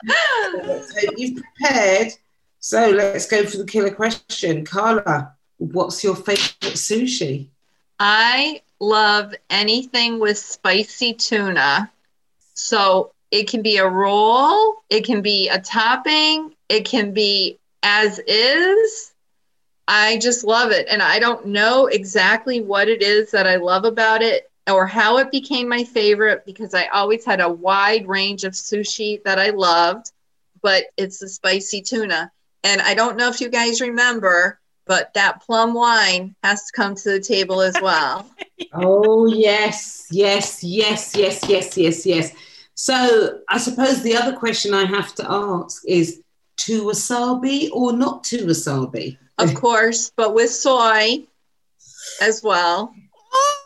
So 0.05 1.11
you've 1.17 1.41
prepared. 1.43 2.13
So 2.59 2.89
let's 2.89 3.27
go 3.27 3.45
for 3.45 3.57
the 3.57 3.65
killer 3.65 3.93
question. 3.93 4.65
Carla, 4.65 5.35
What's 5.71 6.03
your 6.03 6.15
favorite 6.15 6.75
sushi? 6.75 7.47
I 7.99 8.61
love 8.79 9.33
anything 9.49 10.19
with 10.19 10.37
spicy 10.37 11.13
tuna. 11.13 11.89
So 12.53 13.11
it 13.31 13.49
can 13.49 13.61
be 13.61 13.77
a 13.77 13.87
roll, 13.87 14.75
it 14.89 15.05
can 15.05 15.21
be 15.21 15.49
a 15.49 15.59
topping, 15.59 16.53
it 16.69 16.85
can 16.85 17.13
be 17.13 17.57
as 17.81 18.19
is. 18.27 19.13
I 19.87 20.17
just 20.17 20.43
love 20.43 20.71
it. 20.71 20.87
And 20.89 21.01
I 21.01 21.19
don't 21.19 21.47
know 21.47 21.87
exactly 21.87 22.61
what 22.61 22.89
it 22.89 23.01
is 23.01 23.31
that 23.31 23.47
I 23.47 23.55
love 23.55 23.85
about 23.85 24.21
it 24.21 24.49
or 24.69 24.85
how 24.85 25.17
it 25.17 25.31
became 25.31 25.67
my 25.67 25.83
favorite 25.83 26.45
because 26.45 26.73
I 26.73 26.87
always 26.87 27.25
had 27.25 27.41
a 27.41 27.49
wide 27.49 28.07
range 28.07 28.43
of 28.43 28.53
sushi 28.53 29.23
that 29.23 29.39
I 29.39 29.49
loved, 29.49 30.11
but 30.61 30.85
it's 30.97 31.19
the 31.19 31.27
spicy 31.29 31.81
tuna. 31.81 32.31
And 32.63 32.81
I 32.81 32.93
don't 32.93 33.17
know 33.17 33.29
if 33.29 33.41
you 33.41 33.49
guys 33.49 33.81
remember, 33.81 34.59
but 34.85 35.13
that 35.13 35.41
plum 35.41 35.73
wine 35.73 36.35
has 36.43 36.65
to 36.65 36.73
come 36.73 36.95
to 36.95 37.11
the 37.11 37.19
table 37.19 37.61
as 37.61 37.75
well. 37.81 38.25
oh, 38.73 39.27
yes, 39.27 40.07
yes, 40.11 40.63
yes, 40.63 41.15
yes, 41.15 41.41
yes, 41.47 41.77
yes, 41.77 42.05
yes. 42.05 42.31
So 42.75 43.39
I 43.49 43.57
suppose 43.57 44.01
the 44.01 44.15
other 44.15 44.35
question 44.35 44.73
I 44.73 44.85
have 44.85 45.13
to 45.15 45.31
ask 45.31 45.83
is 45.87 46.21
to 46.57 46.83
wasabi 46.83 47.69
or 47.71 47.93
not 47.93 48.23
to 48.25 48.45
wasabi? 48.45 49.17
Of 49.37 49.55
course, 49.55 50.11
but 50.15 50.33
with 50.33 50.51
soy 50.51 51.25
as 52.21 52.43
well. 52.43 52.93
Oh, 53.33 53.63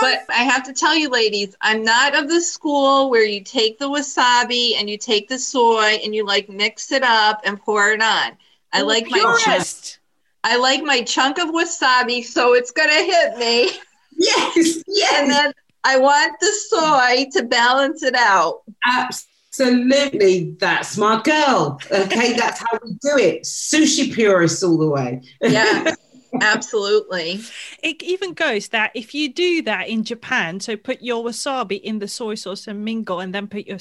but 0.00 0.24
I 0.30 0.44
have 0.44 0.64
to 0.64 0.72
tell 0.72 0.96
you, 0.96 1.10
ladies, 1.10 1.54
I'm 1.60 1.84
not 1.84 2.14
of 2.14 2.28
the 2.28 2.40
school 2.40 3.10
where 3.10 3.24
you 3.24 3.42
take 3.42 3.78
the 3.78 3.90
wasabi 3.90 4.74
and 4.78 4.88
you 4.88 4.96
take 4.96 5.28
the 5.28 5.38
soy 5.38 5.98
and 6.02 6.14
you 6.14 6.24
like 6.24 6.48
mix 6.48 6.92
it 6.92 7.02
up 7.02 7.42
and 7.44 7.60
pour 7.60 7.90
it 7.90 8.00
on. 8.00 8.36
I 8.72 8.82
like 8.82 9.10
my 9.10 9.18
purist. 9.44 9.98
My 10.44 10.50
I 10.50 10.56
like 10.56 10.82
my 10.82 11.02
chunk 11.02 11.38
of 11.38 11.48
wasabi, 11.48 12.24
so 12.24 12.54
it's 12.54 12.70
gonna 12.70 12.92
hit 12.92 13.38
me. 13.38 13.70
Yes, 14.22 14.82
yes. 14.86 15.14
And 15.16 15.30
then 15.30 15.52
I 15.82 15.96
want 15.96 16.38
the 16.40 16.52
soy 16.68 17.26
to 17.32 17.46
balance 17.46 18.02
it 18.02 18.14
out. 18.14 18.60
Absolutely, 18.84 20.56
that's 20.60 20.98
my 20.98 21.22
girl. 21.22 21.80
Okay, 21.90 22.32
that's 22.36 22.58
how 22.58 22.78
we 22.84 22.90
do 23.00 23.16
it. 23.16 23.44
Sushi 23.44 24.12
purists 24.12 24.62
all 24.62 24.76
the 24.76 24.88
way. 24.88 25.22
Yeah. 25.42 25.94
Absolutely. 26.40 27.40
It 27.82 28.02
even 28.02 28.34
goes 28.34 28.68
that 28.68 28.92
if 28.94 29.14
you 29.14 29.32
do 29.32 29.62
that 29.62 29.88
in 29.88 30.04
Japan, 30.04 30.60
so 30.60 30.76
put 30.76 31.02
your 31.02 31.24
wasabi 31.24 31.80
in 31.80 31.98
the 31.98 32.06
soy 32.06 32.36
sauce 32.36 32.68
and 32.68 32.84
mingle 32.84 33.18
and 33.18 33.34
then 33.34 33.48
put 33.48 33.66
your 33.66 33.78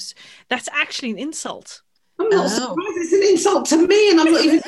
that's 0.47 0.69
actually 0.71 1.11
an 1.11 1.19
insult. 1.19 1.81
I'm 2.19 2.29
not 2.29 2.45
oh. 2.45 2.49
surprised. 2.49 2.97
It's 2.97 3.13
an 3.13 3.23
insult 3.23 3.65
to 3.67 3.87
me, 3.87 4.11
and 4.11 4.19
I'm 4.19 4.31
not 4.31 4.43
even. 4.43 4.61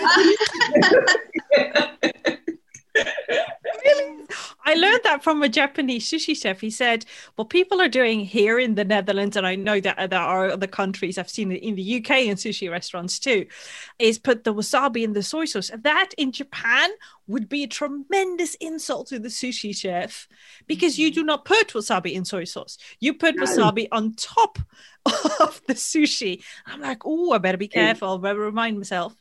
Really? 3.83 4.25
I 4.65 4.75
learned 4.75 5.01
that 5.03 5.23
from 5.23 5.41
a 5.43 5.49
Japanese 5.49 6.09
sushi 6.09 6.39
chef. 6.39 6.61
He 6.61 6.69
said, 6.69 7.05
"What 7.35 7.49
people 7.49 7.81
are 7.81 7.87
doing 7.87 8.21
here 8.21 8.59
in 8.59 8.75
the 8.75 8.85
Netherlands, 8.85 9.35
and 9.35 9.45
I 9.45 9.55
know 9.55 9.79
that 9.79 10.09
there 10.09 10.19
are 10.19 10.49
other 10.49 10.67
countries. 10.67 11.17
I've 11.17 11.29
seen 11.29 11.51
it 11.51 11.63
in 11.63 11.75
the 11.75 11.97
UK 11.97 12.27
and 12.27 12.37
sushi 12.37 12.69
restaurants 12.69 13.19
too, 13.19 13.45
is 13.99 14.19
put 14.19 14.43
the 14.43 14.53
wasabi 14.53 15.03
in 15.03 15.13
the 15.13 15.23
soy 15.23 15.45
sauce. 15.45 15.71
That 15.77 16.09
in 16.17 16.31
Japan 16.31 16.89
would 17.27 17.49
be 17.49 17.63
a 17.63 17.67
tremendous 17.67 18.55
insult 18.55 19.07
to 19.07 19.19
the 19.19 19.29
sushi 19.29 19.75
chef 19.75 20.27
because 20.67 20.99
you 20.99 21.09
mm-hmm. 21.09 21.15
do 21.15 21.23
not 21.23 21.45
put 21.45 21.73
wasabi 21.73 22.13
in 22.13 22.25
soy 22.25 22.43
sauce. 22.43 22.77
You 22.99 23.13
put 23.13 23.35
no. 23.35 23.43
wasabi 23.43 23.87
on 23.91 24.13
top 24.13 24.59
of 25.05 25.61
the 25.67 25.73
sushi. 25.73 26.43
I'm 26.65 26.81
like, 26.81 27.01
oh, 27.05 27.31
I 27.31 27.39
better 27.39 27.57
be 27.57 27.67
careful. 27.67 28.17
I 28.17 28.17
better 28.17 28.39
remind 28.39 28.77
myself. 28.77 29.15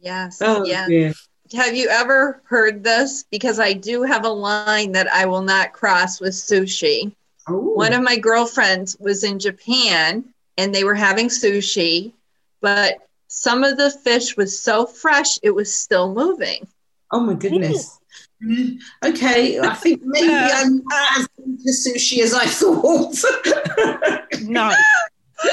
Yes. 0.00 0.40
Oh, 0.40 0.64
yeah. 0.64 0.86
yeah. 0.88 1.12
Have 1.54 1.74
you 1.76 1.88
ever 1.88 2.40
heard 2.44 2.82
this? 2.82 3.24
Because 3.30 3.58
I 3.60 3.72
do 3.72 4.02
have 4.02 4.24
a 4.24 4.30
line 4.30 4.92
that 4.92 5.12
I 5.12 5.26
will 5.26 5.42
not 5.42 5.72
cross 5.72 6.20
with 6.20 6.32
sushi. 6.32 7.12
Ooh. 7.48 7.74
One 7.74 7.92
of 7.92 8.02
my 8.02 8.16
girlfriends 8.16 8.96
was 8.98 9.22
in 9.22 9.38
Japan 9.38 10.24
and 10.58 10.74
they 10.74 10.84
were 10.84 10.94
having 10.94 11.28
sushi, 11.28 12.12
but 12.60 13.06
some 13.28 13.64
of 13.64 13.76
the 13.76 13.90
fish 13.90 14.36
was 14.36 14.58
so 14.58 14.86
fresh 14.86 15.38
it 15.42 15.50
was 15.50 15.72
still 15.74 16.12
moving. 16.12 16.66
Oh 17.12 17.20
my 17.20 17.34
goodness. 17.34 17.98
Mm. 18.42 18.78
Okay, 19.04 19.58
I 19.58 19.74
think 19.74 20.02
maybe 20.04 20.32
I'm 20.32 20.82
not 20.84 21.18
as 21.18 21.28
into 21.38 21.70
sushi 21.70 22.22
as 22.22 22.34
I 22.34 22.46
thought. 22.46 23.14
no, 24.42 24.72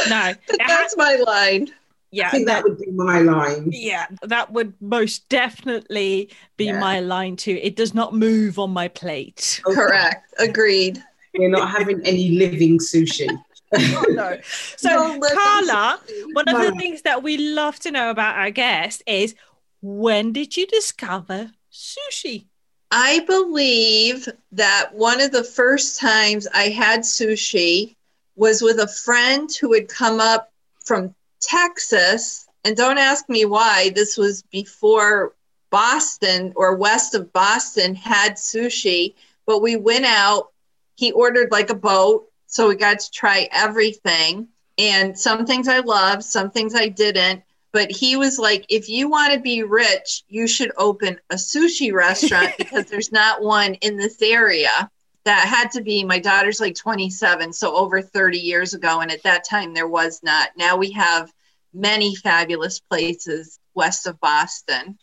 no. 0.10 0.34
That's 0.68 0.98
my 0.98 1.16
line. 1.16 1.70
Yeah, 2.14 2.28
I 2.28 2.30
think 2.30 2.46
that, 2.46 2.58
that, 2.58 2.64
would 2.64 2.78
be 2.78 2.92
my 2.92 3.22
line. 3.22 3.70
Yeah, 3.72 4.06
that 4.22 4.52
would 4.52 4.80
most 4.80 5.28
definitely 5.30 6.30
be 6.58 6.66
yeah. 6.66 6.80
my 6.80 7.00
line 7.00 7.36
too. 7.36 7.60
It 7.60 7.76
does 7.76 7.96
not 7.96 8.14
move 8.14 8.60
on 8.60 8.70
my 8.70 8.88
plate. 8.88 9.60
Okay. 9.66 9.76
Correct. 9.76 10.32
Agreed. 10.38 11.04
We're 11.36 11.50
not 11.50 11.72
having 11.72 12.06
any 12.06 12.30
living 12.38 12.78
sushi. 12.78 13.28
oh, 13.76 14.06
no. 14.10 14.38
So, 14.78 15.18
no 15.18 15.28
Carla, 15.34 16.00
one 16.34 16.48
of 16.48 16.62
the 16.62 16.76
things 16.78 17.02
that 17.02 17.24
we 17.24 17.38
love 17.38 17.80
to 17.80 17.90
know 17.90 18.12
about 18.12 18.38
our 18.38 18.52
guest 18.52 19.02
is 19.08 19.34
when 19.82 20.34
did 20.34 20.56
you 20.56 20.68
discover 20.68 21.50
sushi? 21.72 22.46
I 22.92 23.22
believe 23.22 24.30
that 24.52 24.94
one 24.94 25.20
of 25.20 25.32
the 25.32 25.44
first 25.44 26.00
times 26.00 26.46
I 26.54 26.66
had 26.66 27.00
sushi 27.00 27.96
was 28.36 28.62
with 28.62 28.78
a 28.78 28.88
friend 28.88 29.50
who 29.60 29.74
had 29.74 29.90
come 29.90 30.20
up 30.20 30.52
from 30.86 31.16
Texas. 31.44 32.48
And 32.64 32.78
don't 32.78 32.98
ask 32.98 33.28
me 33.30 33.46
why, 33.46 33.92
this 33.94 34.18
was 34.18 34.44
before 34.44 35.34
Boston 35.70 36.54
or 36.56 36.76
west 36.76 37.16
of 37.16 37.34
Boston 37.34 37.96
had 37.96 38.34
sushi, 38.34 39.16
but 39.46 39.60
we 39.60 39.76
went 39.76 40.06
out. 40.06 40.52
He 40.96 41.12
ordered 41.12 41.52
like 41.52 41.70
a 41.70 41.76
boat. 41.76 42.30
So 42.48 42.68
we 42.68 42.76
got 42.76 43.00
to 43.00 43.12
try 43.12 43.50
everything. 43.52 44.48
And 44.78 45.18
some 45.18 45.46
things 45.46 45.68
I 45.68 45.80
loved, 45.80 46.24
some 46.24 46.52
things 46.52 46.76
I 46.76 46.88
didn't. 46.88 47.44
But 47.72 47.90
he 47.92 48.16
was 48.16 48.38
like, 48.38 48.68
if 48.70 48.88
you 48.88 49.10
want 49.10 49.34
to 49.34 49.40
be 49.40 49.64
rich, 49.64 50.24
you 50.28 50.48
should 50.48 50.72
open 50.78 51.20
a 51.32 51.36
sushi 51.36 51.92
restaurant 51.92 52.54
because 52.58 52.86
there's 52.86 53.12
not 53.12 53.42
one 53.42 53.74
in 53.76 53.98
this 53.98 54.22
area 54.22 54.92
that 55.26 55.48
had 55.48 55.72
to 55.72 55.82
be 55.82 56.04
my 56.04 56.20
daughter's 56.20 56.60
like 56.60 56.76
27 56.76 57.54
so 57.54 57.76
over 57.76 58.02
30 58.02 58.38
years 58.38 58.74
ago 58.74 59.00
and 59.00 59.12
at 59.12 59.24
that 59.24 59.44
time 59.44 59.74
there 59.74 59.88
was 59.88 60.22
not. 60.24 60.50
Now 60.58 60.76
we 60.78 60.92
have 60.92 61.32
many 61.74 62.16
fabulous 62.16 62.80
places 62.80 63.60
west 63.74 64.06
of 64.06 64.20
boston. 64.20 64.98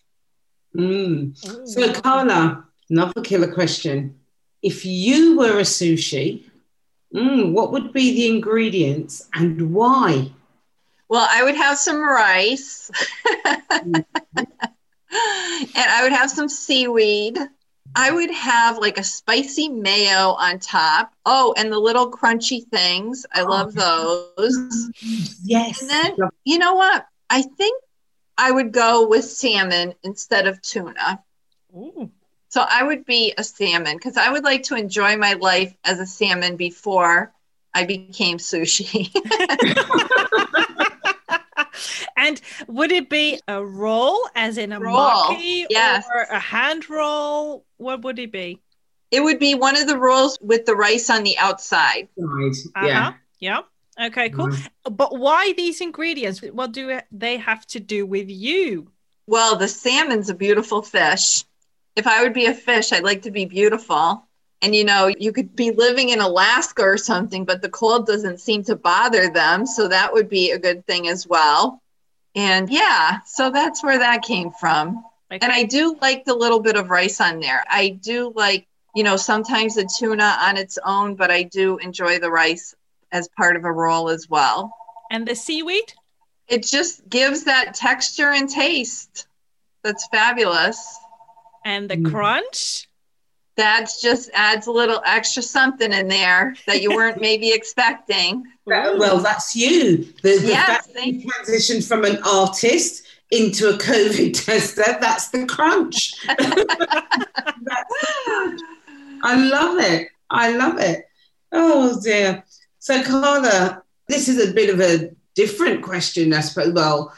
Mm. 0.76 1.37
so 1.66 1.92
carla 2.00 2.64
another 2.88 3.20
killer 3.22 3.52
question. 3.52 4.16
If 4.62 4.85
you 4.85 5.38
were 5.38 5.59
a 5.59 5.62
sushi 5.62 6.44
mm, 7.14 7.52
what 7.52 7.72
would 7.72 7.92
be 7.92 8.14
the 8.14 8.28
ingredients 8.28 9.28
and 9.35 9.72
why? 9.72 10.30
Well 11.09 11.26
i 11.28 11.42
would 11.42 11.56
have 11.56 11.78
some 11.78 12.00
rice. 12.00 12.90
Mm-hmm. 13.26 14.00
and 14.37 15.90
i 15.90 16.02
would 16.02 16.12
have 16.12 16.30
some 16.30 16.48
seaweed 16.48 17.38
I 17.96 18.11
would 18.11 18.31
have 18.31 18.79
like 18.79 18.98
a 18.98 19.05
spicy 19.05 19.68
mayo 19.68 20.31
on 20.33 20.59
top. 20.59 21.12
Oh, 21.26 21.55
and 21.57 21.72
the 21.72 21.79
little 21.79 22.11
crunchy 22.11 22.66
things. 22.68 23.26
I 23.35 23.42
oh, 23.42 23.46
love 23.46 23.74
oh, 23.76 24.33
those. 24.37 24.90
Yes. 25.42 25.81
And 25.81 25.90
then, 25.90 26.16
you 26.44 26.59
know 26.59 26.74
what? 26.74 27.07
I 27.29 27.42
think 27.42 27.83
I 28.38 28.50
would 28.50 28.72
go 28.72 29.09
with 29.09 29.24
salmon 29.24 29.94
instead 30.03 30.46
of 30.46 30.62
tuna. 30.62 31.22
Ooh. 31.74 32.11
So 32.48 32.64
I 32.68 32.83
would 32.83 33.05
be 33.05 33.33
a 33.37 33.44
salmon 33.44 33.96
because 33.96 34.16
I 34.16 34.31
would 34.31 34.44
like 34.44 34.64
to 34.64 34.74
enjoy 34.74 35.16
my 35.16 35.35
life 35.35 35.76
as 35.85 36.00
a 36.00 36.07
salmon 36.07 36.57
before 36.57 37.33
I 37.72 37.85
became 37.85 38.38
sushi. 38.38 39.11
and 42.16 42.40
would 42.66 42.92
it 42.92 43.08
be 43.08 43.40
a 43.48 43.64
roll, 43.64 44.18
as 44.34 44.58
in 44.58 44.72
a 44.72 44.80
roll, 44.80 44.96
maki, 44.96 45.66
yes. 45.70 46.06
or 46.14 46.22
a 46.22 46.38
hand 46.38 46.88
roll? 46.90 47.64
What 47.76 48.02
would 48.02 48.18
it 48.18 48.32
be? 48.32 48.60
It 49.10 49.20
would 49.20 49.38
be 49.38 49.54
one 49.54 49.76
of 49.76 49.86
the 49.86 49.98
rolls 49.98 50.38
with 50.40 50.66
the 50.66 50.76
rice 50.76 51.10
on 51.10 51.24
the 51.24 51.36
outside. 51.38 52.08
Right. 52.16 52.54
Uh-huh. 52.76 52.86
Yeah. 52.86 53.12
Yeah. 53.40 53.60
Okay, 54.00 54.30
cool. 54.30 54.48
Mm-hmm. 54.48 54.94
But 54.94 55.18
why 55.18 55.52
these 55.54 55.80
ingredients? 55.80 56.40
What 56.40 56.72
do 56.72 57.00
they 57.10 57.36
have 57.36 57.66
to 57.66 57.80
do 57.80 58.06
with 58.06 58.30
you? 58.30 58.90
Well, 59.26 59.56
the 59.56 59.68
salmon's 59.68 60.30
a 60.30 60.34
beautiful 60.34 60.82
fish. 60.82 61.44
If 61.96 62.06
I 62.06 62.22
would 62.22 62.32
be 62.32 62.46
a 62.46 62.54
fish, 62.54 62.92
I'd 62.92 63.04
like 63.04 63.22
to 63.22 63.30
be 63.30 63.44
beautiful. 63.44 64.26
And 64.62 64.74
you 64.74 64.84
know, 64.84 65.06
you 65.06 65.32
could 65.32 65.56
be 65.56 65.70
living 65.70 66.10
in 66.10 66.20
Alaska 66.20 66.82
or 66.82 66.98
something, 66.98 67.44
but 67.44 67.62
the 67.62 67.70
cold 67.70 68.06
doesn't 68.06 68.40
seem 68.40 68.62
to 68.64 68.76
bother 68.76 69.30
them. 69.30 69.66
So 69.66 69.88
that 69.88 70.12
would 70.12 70.28
be 70.28 70.50
a 70.50 70.58
good 70.58 70.86
thing 70.86 71.08
as 71.08 71.26
well. 71.26 71.80
And 72.34 72.68
yeah, 72.70 73.20
so 73.24 73.50
that's 73.50 73.82
where 73.82 73.98
that 73.98 74.22
came 74.22 74.50
from. 74.52 75.04
Okay. 75.32 75.38
And 75.42 75.52
I 75.52 75.62
do 75.64 75.96
like 76.00 76.24
the 76.24 76.34
little 76.34 76.60
bit 76.60 76.76
of 76.76 76.90
rice 76.90 77.20
on 77.20 77.40
there. 77.40 77.64
I 77.68 77.90
do 78.02 78.32
like, 78.34 78.66
you 78.94 79.02
know, 79.02 79.16
sometimes 79.16 79.76
the 79.76 79.88
tuna 79.98 80.36
on 80.42 80.56
its 80.56 80.78
own, 80.84 81.14
but 81.14 81.30
I 81.30 81.44
do 81.44 81.78
enjoy 81.78 82.18
the 82.18 82.30
rice 82.30 82.74
as 83.12 83.28
part 83.36 83.56
of 83.56 83.64
a 83.64 83.72
roll 83.72 84.10
as 84.10 84.28
well. 84.28 84.74
And 85.10 85.26
the 85.26 85.34
seaweed? 85.34 85.92
It 86.48 86.64
just 86.64 87.08
gives 87.08 87.44
that 87.44 87.74
texture 87.74 88.30
and 88.30 88.48
taste. 88.48 89.26
That's 89.82 90.06
fabulous. 90.08 90.98
And 91.64 91.88
the 91.88 91.96
mm. 91.96 92.10
crunch? 92.10 92.88
That 93.60 93.90
just 94.00 94.30
adds 94.32 94.68
a 94.68 94.72
little 94.72 95.02
extra 95.04 95.42
something 95.42 95.92
in 95.92 96.08
there 96.08 96.56
that 96.66 96.80
you 96.80 96.94
weren't 96.94 97.20
maybe 97.28 97.52
expecting. 97.52 98.42
Well, 98.64 99.18
that's 99.18 99.54
you. 99.54 99.98
The, 100.22 100.38
the 100.38 100.46
yes, 100.46 100.88
you 100.94 101.28
transition 101.28 101.82
from 101.82 102.06
an 102.06 102.22
artist 102.24 103.06
into 103.30 103.68
a 103.68 103.74
COVID 103.74 104.32
tester. 104.46 104.96
That's 104.98 105.28
the 105.28 105.44
crunch. 105.44 106.14
that's 106.26 106.54
the 106.54 106.86
crunch. 108.24 108.60
I 109.22 109.46
love 109.46 109.78
it. 109.78 110.08
I 110.30 110.56
love 110.56 110.78
it. 110.78 111.04
Oh 111.52 112.00
dear. 112.02 112.42
So, 112.78 113.02
Carla, 113.02 113.82
this 114.08 114.28
is 114.28 114.48
a 114.48 114.54
bit 114.54 114.70
of 114.70 114.80
a 114.80 115.10
different 115.34 115.82
question, 115.82 116.32
I 116.32 116.40
suppose. 116.40 116.72
Well, 116.72 117.12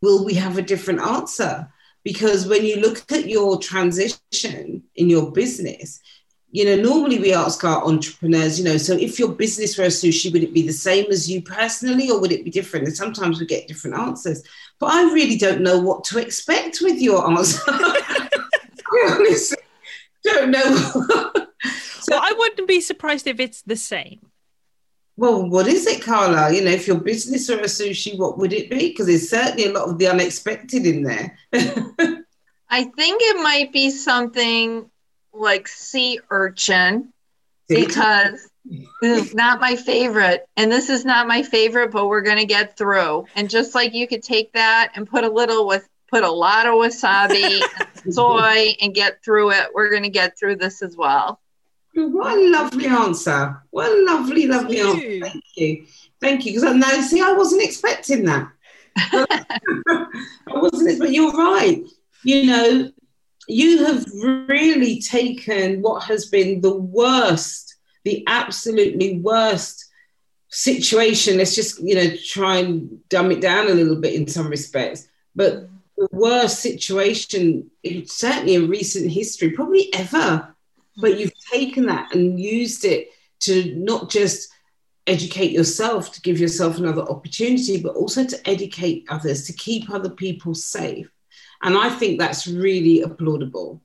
will 0.00 0.24
we 0.24 0.32
have 0.34 0.56
a 0.56 0.62
different 0.62 1.00
answer? 1.00 1.68
Because 2.04 2.46
when 2.46 2.64
you 2.64 2.76
look 2.76 3.10
at 3.10 3.28
your 3.28 3.58
transition 3.58 4.82
in 4.94 5.10
your 5.10 5.32
business, 5.32 6.00
you 6.50 6.64
know, 6.64 6.76
normally 6.76 7.18
we 7.18 7.32
ask 7.34 7.64
our 7.64 7.82
entrepreneurs, 7.84 8.58
you 8.58 8.64
know, 8.64 8.76
so 8.76 8.92
if 8.92 9.18
your 9.18 9.32
business 9.32 9.76
were 9.76 9.84
a 9.84 9.88
sushi, 9.88 10.32
would 10.32 10.44
it 10.44 10.54
be 10.54 10.62
the 10.62 10.72
same 10.72 11.06
as 11.10 11.28
you 11.28 11.42
personally 11.42 12.10
or 12.10 12.20
would 12.20 12.30
it 12.30 12.44
be 12.44 12.50
different? 12.50 12.86
And 12.86 12.96
sometimes 12.96 13.40
we 13.40 13.46
get 13.46 13.66
different 13.66 13.98
answers. 13.98 14.44
But 14.78 14.92
I 14.92 15.12
really 15.12 15.36
don't 15.36 15.62
know 15.62 15.80
what 15.80 16.04
to 16.04 16.18
expect 16.18 16.78
with 16.80 17.00
your 17.00 17.28
answer. 17.28 17.60
I 17.66 18.28
honestly 19.10 19.58
don't 20.22 20.52
know. 20.52 20.76
so 22.00 22.12
well, 22.12 22.22
I 22.22 22.34
wouldn't 22.38 22.68
be 22.68 22.80
surprised 22.80 23.26
if 23.26 23.40
it's 23.40 23.62
the 23.62 23.76
same 23.76 24.20
well, 25.16 25.48
what 25.48 25.68
is 25.68 25.86
it, 25.86 26.02
Carla? 26.02 26.52
You 26.52 26.64
know, 26.64 26.70
if 26.70 26.86
your 26.86 26.98
business 26.98 27.48
were 27.48 27.56
a 27.56 27.64
sushi, 27.64 28.18
what 28.18 28.36
would 28.38 28.52
it 28.52 28.68
be? 28.68 28.88
Because 28.88 29.06
there's 29.06 29.30
certainly 29.30 29.66
a 29.66 29.72
lot 29.72 29.88
of 29.88 29.98
the 29.98 30.08
unexpected 30.08 30.86
in 30.86 31.02
there. 31.02 31.38
I 31.52 32.84
think 32.84 33.20
it 33.22 33.42
might 33.42 33.72
be 33.72 33.90
something 33.90 34.90
like 35.32 35.68
sea 35.68 36.18
urchin 36.30 37.12
because 37.68 38.48
this 39.00 39.28
is 39.28 39.34
not 39.34 39.60
my 39.60 39.76
favorite. 39.76 40.48
And 40.56 40.72
this 40.72 40.90
is 40.90 41.04
not 41.04 41.28
my 41.28 41.42
favorite, 41.42 41.92
but 41.92 42.08
we're 42.08 42.22
going 42.22 42.38
to 42.38 42.46
get 42.46 42.76
through. 42.76 43.26
And 43.36 43.48
just 43.48 43.74
like 43.74 43.94
you 43.94 44.08
could 44.08 44.22
take 44.22 44.52
that 44.54 44.92
and 44.96 45.08
put 45.08 45.22
a 45.22 45.30
little 45.30 45.66
with, 45.66 45.88
put 46.10 46.24
a 46.24 46.30
lot 46.30 46.66
of 46.66 46.74
wasabi, 46.74 47.60
soy, 48.10 48.74
and 48.80 48.94
get 48.94 49.22
through 49.22 49.52
it, 49.52 49.68
we're 49.74 49.90
going 49.90 50.02
to 50.02 50.08
get 50.08 50.38
through 50.38 50.56
this 50.56 50.82
as 50.82 50.96
well. 50.96 51.40
Mm-hmm. 51.96 52.12
What 52.12 52.36
a 52.36 52.48
lovely 52.50 52.86
answer. 52.86 53.62
What 53.70 53.90
a 53.90 54.04
lovely, 54.04 54.46
lovely 54.46 54.76
Thank 54.76 54.96
answer. 54.96 55.20
Thank 55.20 55.44
you. 55.56 55.86
Thank 56.20 56.46
you. 56.46 56.52
Because 56.52 56.74
now, 56.74 57.00
see, 57.00 57.20
I 57.20 57.32
wasn't 57.32 57.62
expecting 57.62 58.24
that. 58.24 58.48
I 58.96 60.06
wasn't, 60.48 60.98
but 60.98 61.10
you're 61.10 61.32
right. 61.32 61.84
You 62.24 62.46
know, 62.46 62.90
you 63.48 63.84
have 63.84 64.04
really 64.48 65.00
taken 65.00 65.82
what 65.82 66.04
has 66.04 66.26
been 66.26 66.60
the 66.60 66.74
worst, 66.74 67.76
the 68.04 68.24
absolutely 68.26 69.18
worst 69.18 69.84
situation. 70.48 71.38
Let's 71.38 71.54
just, 71.54 71.80
you 71.80 71.94
know, 71.94 72.16
try 72.24 72.58
and 72.58 73.06
dumb 73.08 73.30
it 73.30 73.40
down 73.40 73.66
a 73.70 73.74
little 73.74 74.00
bit 74.00 74.14
in 74.14 74.26
some 74.26 74.48
respects. 74.48 75.08
But 75.36 75.68
the 75.96 76.08
worst 76.12 76.60
situation, 76.60 77.70
certainly 78.06 78.54
in 78.54 78.68
recent 78.68 79.10
history, 79.10 79.50
probably 79.50 79.92
ever 79.94 80.53
but 80.96 81.18
you've 81.18 81.32
taken 81.52 81.86
that 81.86 82.14
and 82.14 82.40
used 82.40 82.84
it 82.84 83.08
to 83.40 83.74
not 83.76 84.10
just 84.10 84.50
educate 85.06 85.50
yourself 85.50 86.12
to 86.12 86.20
give 86.22 86.40
yourself 86.40 86.78
another 86.78 87.02
opportunity 87.02 87.80
but 87.80 87.94
also 87.94 88.24
to 88.24 88.48
educate 88.48 89.04
others 89.10 89.46
to 89.46 89.52
keep 89.52 89.90
other 89.90 90.10
people 90.10 90.54
safe. 90.54 91.10
And 91.62 91.76
i 91.76 91.88
think 91.88 92.18
that's 92.18 92.46
really 92.46 93.02
applaudable. 93.02 93.80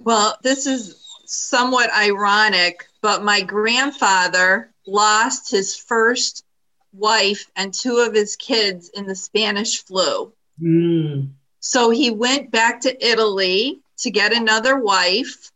Well 0.00 0.36
this 0.42 0.66
is 0.66 1.06
somewhat 1.26 1.90
ironic 1.94 2.86
but 3.00 3.24
my 3.24 3.40
grandfather 3.40 4.72
lost 4.86 5.50
his 5.50 5.76
first 5.76 6.44
wife 6.92 7.50
and 7.56 7.72
two 7.72 7.98
of 7.98 8.14
his 8.14 8.36
kids 8.36 8.90
in 8.94 9.06
the 9.06 9.14
spanish 9.14 9.82
flu. 9.84 10.32
Mm. 10.60 11.30
so 11.60 11.90
he 11.90 12.10
went 12.10 12.50
back 12.50 12.80
to 12.82 13.06
italy 13.06 13.80
to 13.96 14.10
get 14.10 14.32
another 14.34 14.78
wife 14.78 15.51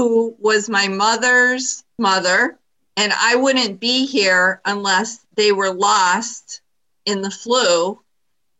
who 0.00 0.34
was 0.38 0.70
my 0.70 0.88
mother's 0.88 1.84
mother. 1.98 2.58
And 2.96 3.12
I 3.14 3.36
wouldn't 3.36 3.80
be 3.80 4.06
here 4.06 4.62
unless 4.64 5.26
they 5.34 5.52
were 5.52 5.74
lost 5.74 6.62
in 7.04 7.20
the 7.20 7.30
flu. 7.30 8.00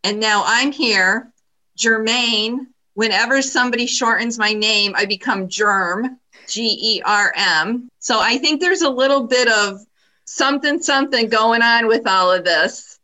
And 0.04 0.20
now 0.20 0.42
I'm 0.44 0.70
here, 0.70 1.32
Germain. 1.78 2.66
Whenever 2.92 3.40
somebody 3.40 3.86
shortens 3.86 4.38
my 4.38 4.52
name, 4.52 4.92
I 4.94 5.06
become 5.06 5.48
Germ, 5.48 6.18
G 6.46 6.78
E 6.78 7.02
R 7.06 7.32
M. 7.34 7.88
So 8.00 8.20
I 8.20 8.36
think 8.36 8.60
there's 8.60 8.82
a 8.82 8.90
little 8.90 9.26
bit 9.26 9.48
of 9.48 9.80
something, 10.26 10.82
something 10.82 11.30
going 11.30 11.62
on 11.62 11.86
with 11.86 12.06
all 12.06 12.30
of 12.30 12.44
this 12.44 12.98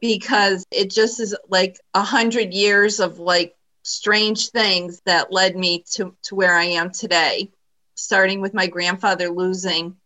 because 0.00 0.66
it 0.72 0.90
just 0.90 1.20
is 1.20 1.36
like 1.48 1.78
a 1.94 2.02
hundred 2.02 2.52
years 2.52 2.98
of 2.98 3.20
like 3.20 3.54
strange 3.84 4.48
things 4.48 5.02
that 5.06 5.30
led 5.32 5.54
me 5.54 5.84
to, 5.92 6.16
to 6.22 6.34
where 6.34 6.56
I 6.56 6.64
am 6.64 6.90
today 6.90 7.52
starting 7.96 8.40
with 8.40 8.54
my 8.54 8.68
grandfather 8.68 9.28
losing 9.28 9.96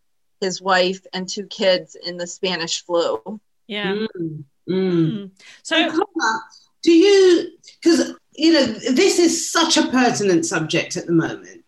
his 0.40 0.62
wife 0.62 1.06
and 1.12 1.28
two 1.28 1.46
kids 1.46 1.94
in 1.94 2.16
the 2.16 2.26
Spanish 2.26 2.84
flu. 2.84 3.40
Yeah. 3.66 4.06
Mm, 4.16 4.44
mm. 4.68 5.30
So, 5.62 5.88
do 6.82 6.92
you, 6.92 7.50
because, 7.82 8.14
you 8.34 8.52
know, 8.54 8.66
this 8.66 9.18
is 9.18 9.52
such 9.52 9.76
a 9.76 9.88
pertinent 9.88 10.46
subject 10.46 10.96
at 10.96 11.06
the 11.06 11.12
moment. 11.12 11.64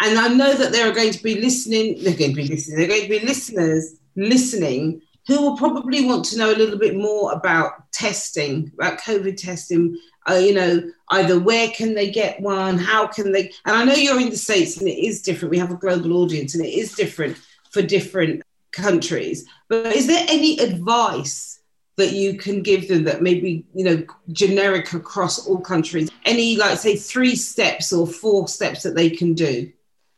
And 0.00 0.18
I 0.18 0.28
know 0.28 0.52
that 0.54 0.72
there 0.72 0.88
are 0.88 0.94
going 0.94 1.12
to 1.12 1.22
be 1.22 1.40
listening, 1.40 2.02
they're 2.02 2.16
going 2.16 2.30
to 2.30 2.36
be 2.36 2.46
listening, 2.46 2.78
they're 2.78 2.88
going 2.88 3.02
to 3.02 3.08
be 3.08 3.26
listeners 3.26 3.96
listening 4.14 5.02
who 5.26 5.40
will 5.42 5.56
probably 5.56 6.04
want 6.04 6.24
to 6.26 6.38
know 6.38 6.52
a 6.52 6.56
little 6.56 6.78
bit 6.78 6.96
more 6.96 7.32
about 7.32 7.90
testing, 7.92 8.70
about 8.74 9.00
COVID 9.00 9.36
testing, 9.36 9.98
uh, 10.28 10.34
you 10.34 10.54
know, 10.54 10.82
either 11.10 11.38
where 11.38 11.68
can 11.70 11.94
they 11.94 12.10
get 12.10 12.40
one, 12.40 12.78
how 12.78 13.06
can 13.06 13.32
they, 13.32 13.52
and 13.64 13.76
I 13.76 13.84
know 13.84 13.94
you're 13.94 14.20
in 14.20 14.30
the 14.30 14.36
States 14.36 14.76
and 14.76 14.88
it 14.88 14.98
is 14.98 15.22
different. 15.22 15.50
We 15.50 15.58
have 15.58 15.72
a 15.72 15.76
global 15.76 16.12
audience 16.14 16.54
and 16.54 16.64
it 16.64 16.72
is 16.72 16.92
different 16.92 17.36
for 17.70 17.82
different 17.82 18.42
countries. 18.72 19.46
But 19.68 19.94
is 19.94 20.06
there 20.06 20.24
any 20.28 20.58
advice 20.58 21.60
that 21.96 22.12
you 22.12 22.36
can 22.36 22.62
give 22.62 22.88
them 22.88 23.04
that 23.04 23.22
maybe, 23.22 23.64
you 23.74 23.84
know, 23.84 24.04
generic 24.30 24.92
across 24.92 25.46
all 25.46 25.60
countries? 25.60 26.10
Any, 26.24 26.56
like, 26.56 26.78
say, 26.78 26.96
three 26.96 27.36
steps 27.36 27.92
or 27.92 28.06
four 28.06 28.48
steps 28.48 28.82
that 28.82 28.94
they 28.94 29.10
can 29.10 29.34
do? 29.34 29.72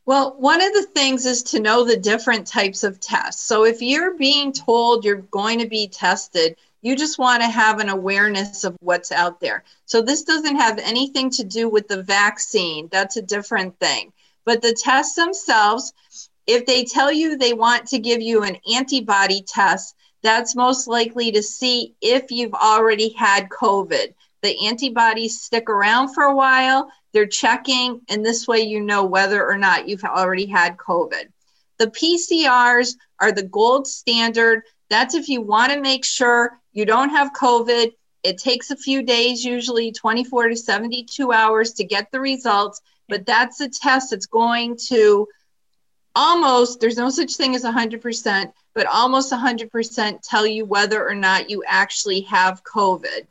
Well, 0.09 0.37
one 0.39 0.63
of 0.63 0.73
the 0.73 0.87
things 0.95 1.27
is 1.27 1.43
to 1.43 1.61
know 1.61 1.85
the 1.85 1.99
different 1.99 2.47
types 2.47 2.83
of 2.83 2.99
tests. 2.99 3.43
So 3.43 3.67
if 3.67 3.83
you're 3.83 4.15
being 4.15 4.55
told 4.55 5.05
you're 5.05 5.17
going 5.17 5.59
to 5.59 5.69
be 5.69 5.87
tested, 5.87 6.57
you 6.81 6.97
just 6.97 7.19
want 7.19 7.43
to 7.43 7.49
have 7.51 7.79
an 7.79 7.91
awareness 7.91 8.65
of 8.65 8.75
what's 8.81 9.13
out 9.13 9.39
there. 9.39 9.65
So 9.85 10.01
this 10.01 10.23
doesn't 10.23 10.57
have 10.57 10.79
anything 10.79 11.29
to 11.33 11.45
do 11.45 11.69
with 11.69 11.89
the 11.89 12.03
vaccine. 12.03 12.89
That's 12.91 13.19
a 13.19 13.23
different 13.23 13.79
thing. 13.81 14.15
But 14.47 14.63
the 14.63 14.73
tests 14.73 15.15
themselves, 15.15 15.93
if 16.47 16.65
they 16.65 16.87
tell 16.87 17.13
you 17.13 17.37
they 17.37 17.53
want 17.53 17.89
to 17.89 17.99
give 17.99 18.23
you 18.23 18.45
an 18.45 18.57
antibody 18.75 19.43
test, 19.43 19.95
that's 20.23 20.57
most 20.57 20.89
likely 20.89 21.33
to 21.33 21.43
see 21.43 21.95
if 22.01 22.31
you've 22.31 22.55
already 22.55 23.11
had 23.11 23.51
COVID. 23.51 24.15
The 24.43 24.67
antibodies 24.67 25.41
stick 25.41 25.69
around 25.69 26.15
for 26.15 26.25
a 26.25 26.35
while, 26.35 26.91
they're 27.13 27.27
checking, 27.27 28.03
and 28.09 28.25
this 28.25 28.47
way 28.47 28.61
you 28.61 28.81
know 28.81 29.05
whether 29.05 29.45
or 29.45 29.59
not 29.59 29.89
you've 29.89 30.05
already 30.05 30.47
had 30.47 30.77
COVID. 30.77 31.25
The 31.79 31.89
PCRs 31.89 32.95
are 33.21 33.33
the 33.33 33.45
gold 33.45 33.87
standard. 33.87 34.63
That's 34.91 35.15
if 35.15 35.29
you 35.29 35.41
want 35.43 35.73
to 35.73 35.81
make 35.81 36.05
sure 36.05 36.59
you 36.73 36.85
don't 36.85 37.11
have 37.11 37.33
COVID. 37.33 37.93
It 38.23 38.39
takes 38.39 38.71
a 38.71 38.77
few 38.77 39.03
days, 39.03 39.45
usually 39.45 39.93
24 39.93 40.49
to 40.49 40.57
72 40.57 41.33
hours 41.33 41.73
to 41.75 41.85
get 41.85 42.11
the 42.11 42.21
results, 42.21 42.81
but 43.09 43.27
that's 43.27 43.61
a 43.61 43.69
test 43.69 44.11
that's 44.11 44.27
going 44.27 44.77
to 44.89 45.27
almost, 46.15 46.81
there's 46.81 46.97
no 46.97 47.11
such 47.11 47.37
thing 47.37 47.55
as 47.55 47.65
100%, 47.65 48.53
but 48.75 48.87
almost 48.87 49.33
100% 49.33 50.19
tell 50.23 50.47
you 50.47 50.65
whether 50.65 51.07
or 51.09 51.15
not 51.15 51.49
you 51.49 51.63
actually 51.67 52.23
have 52.23 52.65
COVID, 52.65 53.27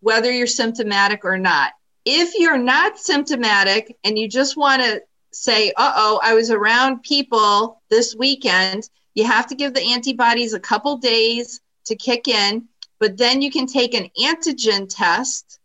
whether 0.00 0.32
you're 0.32 0.46
symptomatic 0.46 1.24
or 1.24 1.38
not. 1.38 1.72
If 2.04 2.38
you're 2.38 2.58
not 2.58 2.98
symptomatic 2.98 3.96
and 4.04 4.18
you 4.18 4.28
just 4.28 4.56
want 4.56 4.82
to 4.82 5.02
say, 5.32 5.72
uh 5.76 5.92
oh, 5.96 6.20
I 6.22 6.34
was 6.34 6.50
around 6.50 7.02
people 7.02 7.80
this 7.90 8.16
weekend, 8.16 8.88
you 9.14 9.24
have 9.24 9.46
to 9.48 9.54
give 9.54 9.74
the 9.74 9.92
antibodies 9.92 10.54
a 10.54 10.60
couple 10.60 10.96
days 10.96 11.60
to 11.86 11.96
kick 11.96 12.28
in, 12.28 12.68
but 12.98 13.16
then 13.16 13.42
you 13.42 13.50
can 13.50 13.66
take 13.66 13.94
an 13.94 14.10
antigen 14.20 14.86
test, 14.88 15.58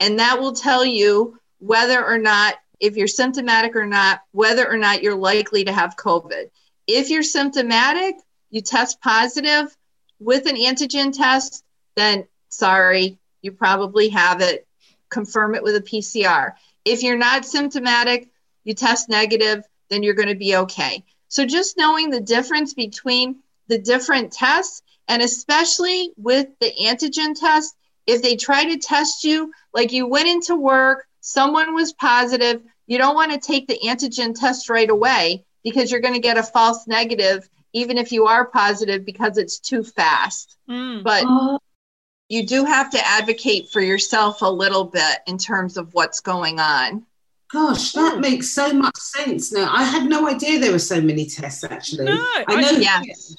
and 0.00 0.18
that 0.18 0.40
will 0.40 0.52
tell 0.52 0.84
you 0.84 1.38
whether 1.58 2.04
or 2.04 2.18
not, 2.18 2.54
if 2.80 2.96
you're 2.96 3.08
symptomatic 3.08 3.74
or 3.74 3.86
not, 3.86 4.20
whether 4.32 4.70
or 4.70 4.76
not 4.76 5.02
you're 5.02 5.16
likely 5.16 5.64
to 5.64 5.72
have 5.72 5.96
COVID. 5.96 6.50
If 6.86 7.10
you're 7.10 7.22
symptomatic, 7.22 8.16
you 8.50 8.60
test 8.60 9.00
positive 9.00 9.74
with 10.18 10.46
an 10.46 10.56
antigen 10.56 11.16
test, 11.16 11.64
then 11.96 12.26
sorry, 12.48 13.18
you 13.46 13.52
probably 13.52 14.10
have 14.10 14.42
it. 14.42 14.66
Confirm 15.08 15.54
it 15.54 15.62
with 15.62 15.76
a 15.76 15.80
PCR. 15.80 16.52
If 16.84 17.02
you're 17.02 17.16
not 17.16 17.46
symptomatic, 17.46 18.28
you 18.64 18.74
test 18.74 19.08
negative, 19.08 19.64
then 19.88 20.02
you're 20.02 20.14
going 20.14 20.28
to 20.28 20.34
be 20.34 20.56
okay. 20.56 21.04
So 21.28 21.46
just 21.46 21.78
knowing 21.78 22.10
the 22.10 22.20
difference 22.20 22.74
between 22.74 23.36
the 23.68 23.78
different 23.78 24.32
tests, 24.32 24.82
and 25.08 25.22
especially 25.22 26.12
with 26.16 26.48
the 26.60 26.72
antigen 26.82 27.38
test, 27.38 27.74
if 28.06 28.22
they 28.22 28.36
try 28.36 28.64
to 28.64 28.78
test 28.78 29.24
you 29.24 29.52
like 29.72 29.92
you 29.92 30.06
went 30.06 30.28
into 30.28 30.56
work, 30.56 31.06
someone 31.20 31.74
was 31.74 31.92
positive, 31.92 32.62
you 32.86 32.98
don't 32.98 33.14
want 33.14 33.32
to 33.32 33.38
take 33.38 33.66
the 33.66 33.78
antigen 33.84 34.38
test 34.38 34.68
right 34.68 34.90
away 34.90 35.44
because 35.64 35.90
you're 35.90 36.00
going 36.00 36.14
to 36.14 36.20
get 36.20 36.38
a 36.38 36.42
false 36.42 36.86
negative, 36.86 37.48
even 37.72 37.98
if 37.98 38.12
you 38.12 38.26
are 38.26 38.46
positive, 38.46 39.04
because 39.04 39.38
it's 39.38 39.58
too 39.58 39.82
fast. 39.82 40.56
Mm. 40.68 41.02
But 41.02 41.24
uh-huh. 41.24 41.58
You 42.28 42.44
do 42.44 42.64
have 42.64 42.90
to 42.90 43.06
advocate 43.06 43.68
for 43.68 43.80
yourself 43.80 44.42
a 44.42 44.50
little 44.50 44.84
bit 44.84 45.18
in 45.26 45.38
terms 45.38 45.76
of 45.76 45.92
what's 45.94 46.20
going 46.20 46.58
on. 46.58 47.04
Gosh, 47.52 47.92
that 47.92 48.18
makes 48.18 48.50
so 48.50 48.72
much 48.72 48.96
sense 48.96 49.52
now. 49.52 49.72
I 49.72 49.84
had 49.84 50.08
no 50.08 50.28
idea 50.28 50.58
there 50.58 50.72
were 50.72 50.78
so 50.80 51.00
many 51.00 51.26
tests 51.26 51.62
actually. 51.62 52.06
No, 52.06 52.26
I 52.48 52.60
know 52.60 52.78
yes. 52.78 53.36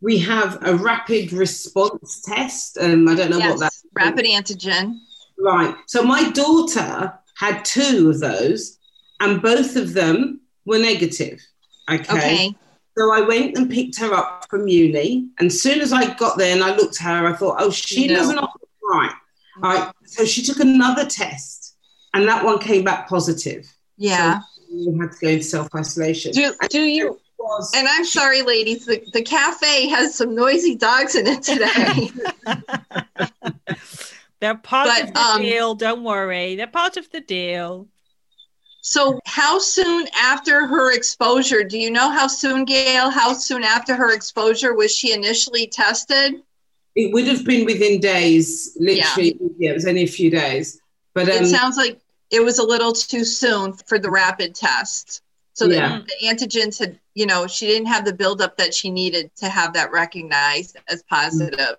we 0.00 0.18
have 0.20 0.58
a 0.66 0.74
rapid 0.74 1.32
response 1.32 2.22
test. 2.22 2.78
Um, 2.80 3.06
I 3.08 3.14
don't 3.14 3.30
know 3.30 3.38
yes, 3.38 3.50
what 3.50 3.60
that 3.60 3.72
rapid 3.92 4.24
antigen. 4.24 4.96
Right. 5.38 5.74
So 5.86 6.02
my 6.02 6.30
daughter 6.30 7.12
had 7.36 7.64
two 7.64 8.08
of 8.08 8.20
those, 8.20 8.78
and 9.20 9.42
both 9.42 9.76
of 9.76 9.92
them 9.92 10.40
were 10.64 10.78
negative. 10.78 11.38
Okay. 11.90 12.16
okay. 12.16 12.54
So 12.96 13.12
I 13.12 13.20
went 13.22 13.56
and 13.56 13.70
picked 13.70 13.98
her 14.00 14.12
up 14.12 14.46
from 14.50 14.68
uni, 14.68 15.28
and 15.38 15.46
as 15.46 15.62
soon 15.62 15.80
as 15.80 15.92
I 15.92 16.12
got 16.14 16.36
there 16.36 16.52
and 16.52 16.62
I 16.62 16.76
looked 16.76 17.00
at 17.00 17.06
her, 17.06 17.26
I 17.26 17.32
thought, 17.34 17.56
oh, 17.58 17.70
she 17.70 18.06
no. 18.06 18.16
doesn't 18.16 18.36
look 18.36 18.60
right. 18.90 19.14
Right. 19.58 19.92
So 20.04 20.24
she 20.24 20.42
took 20.42 20.60
another 20.60 21.06
test 21.06 21.62
and 22.14 22.28
that 22.28 22.44
one 22.44 22.58
came 22.58 22.84
back 22.84 23.08
positive. 23.08 23.66
Yeah. 23.96 24.40
So 24.40 24.46
you 24.70 25.00
had 25.00 25.12
to 25.12 25.18
go 25.20 25.28
into 25.28 25.44
self 25.44 25.68
isolation. 25.74 26.32
Do, 26.32 26.54
do 26.68 26.80
you? 26.80 27.18
Was, 27.38 27.72
and 27.74 27.88
I'm 27.88 28.04
sorry, 28.04 28.42
ladies, 28.42 28.86
the, 28.86 29.02
the 29.12 29.22
cafe 29.22 29.88
has 29.88 30.14
some 30.14 30.34
noisy 30.34 30.76
dogs 30.76 31.16
in 31.16 31.26
it 31.26 31.42
today. 31.42 32.10
They're 34.40 34.54
part 34.56 34.88
but, 34.88 35.08
of 35.08 35.14
the 35.14 35.20
um, 35.20 35.42
deal. 35.42 35.74
Don't 35.74 36.04
worry. 36.04 36.54
They're 36.56 36.66
part 36.68 36.96
of 36.96 37.10
the 37.10 37.20
deal. 37.20 37.88
So, 38.84 39.20
how 39.24 39.60
soon 39.60 40.08
after 40.14 40.66
her 40.66 40.92
exposure, 40.92 41.62
do 41.62 41.78
you 41.78 41.90
know 41.90 42.10
how 42.10 42.26
soon, 42.26 42.64
Gail, 42.64 43.10
how 43.10 43.32
soon 43.32 43.62
after 43.62 43.94
her 43.94 44.12
exposure 44.12 44.74
was 44.74 44.94
she 44.94 45.12
initially 45.12 45.68
tested? 45.68 46.42
It 46.96 47.12
would 47.14 47.26
have 47.28 47.44
been 47.44 47.64
within 47.64 48.00
days, 48.00 48.76
literally. 48.80 49.38
Yeah, 49.38 49.48
yeah 49.58 49.70
it 49.70 49.74
was 49.74 49.86
only 49.86 50.02
a 50.02 50.08
few 50.08 50.30
days. 50.30 50.80
But 51.14 51.28
um, 51.28 51.44
it 51.44 51.46
sounds 51.46 51.76
like 51.76 52.00
it 52.30 52.42
was 52.42 52.58
a 52.58 52.64
little 52.64 52.92
too 52.92 53.24
soon 53.24 53.72
for 53.72 54.00
the 54.00 54.10
rapid 54.10 54.54
test. 54.54 55.22
So 55.52 55.66
yeah. 55.66 55.98
the, 55.98 56.04
the 56.04 56.26
antigens 56.26 56.78
had, 56.78 56.98
you 57.14 57.26
know, 57.26 57.46
she 57.46 57.66
didn't 57.66 57.86
have 57.86 58.04
the 58.04 58.12
buildup 58.12 58.56
that 58.56 58.74
she 58.74 58.90
needed 58.90 59.30
to 59.36 59.48
have 59.48 59.74
that 59.74 59.92
recognized 59.92 60.76
as 60.88 61.04
positive. 61.04 61.76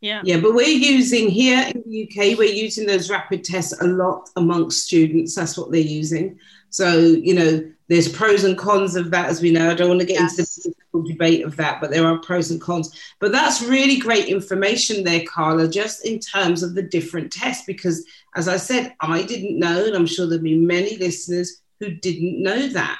Yeah. 0.00 0.22
Yeah, 0.24 0.40
but 0.40 0.54
we're 0.54 0.66
using 0.66 1.28
here 1.28 1.70
in 1.74 1.82
the 1.86 2.04
UK, 2.04 2.38
we're 2.38 2.44
using 2.44 2.86
those 2.86 3.10
rapid 3.10 3.44
tests 3.44 3.78
a 3.80 3.86
lot 3.86 4.30
amongst 4.36 4.84
students. 4.84 5.34
That's 5.34 5.58
what 5.58 5.70
they're 5.70 5.80
using. 5.80 6.38
So, 6.70 6.98
you 6.98 7.34
know, 7.34 7.70
there's 7.88 8.08
pros 8.08 8.44
and 8.44 8.56
cons 8.56 8.94
of 8.96 9.10
that, 9.10 9.28
as 9.28 9.42
we 9.42 9.50
know. 9.50 9.70
I 9.70 9.74
don't 9.74 9.88
want 9.88 10.00
to 10.00 10.06
get 10.06 10.20
yes. 10.20 10.38
into 10.38 10.74
the 10.94 11.08
debate 11.12 11.44
of 11.44 11.56
that, 11.56 11.80
but 11.80 11.90
there 11.90 12.06
are 12.06 12.18
pros 12.18 12.50
and 12.50 12.60
cons. 12.60 12.96
But 13.18 13.32
that's 13.32 13.60
really 13.62 13.98
great 13.98 14.28
information 14.28 15.04
there, 15.04 15.24
Carla, 15.26 15.68
just 15.68 16.06
in 16.06 16.20
terms 16.20 16.62
of 16.62 16.74
the 16.74 16.82
different 16.82 17.32
tests, 17.32 17.64
because 17.66 18.06
as 18.36 18.46
I 18.48 18.56
said, 18.56 18.94
I 19.00 19.22
didn't 19.22 19.58
know, 19.58 19.84
and 19.84 19.96
I'm 19.96 20.06
sure 20.06 20.26
there'll 20.26 20.42
be 20.42 20.56
many 20.56 20.96
listeners 20.96 21.60
who 21.80 21.90
didn't 21.90 22.42
know 22.42 22.68
that. 22.68 22.98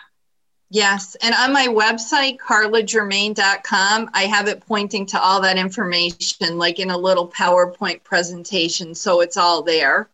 Yes. 0.71 1.17
And 1.21 1.35
on 1.35 1.53
my 1.53 1.67
website, 1.67 2.39
carlagermain.com, 2.39 4.11
I 4.15 4.23
have 4.23 4.47
it 4.47 4.65
pointing 4.65 5.05
to 5.07 5.21
all 5.21 5.41
that 5.41 5.59
information, 5.59 6.59
like 6.59 6.79
in 6.79 6.91
a 6.91 6.97
little 6.97 7.29
PowerPoint 7.29 8.05
presentation. 8.05 8.95
So 8.95 9.21
it's 9.21 9.37
all 9.37 9.63
there. 9.63 10.09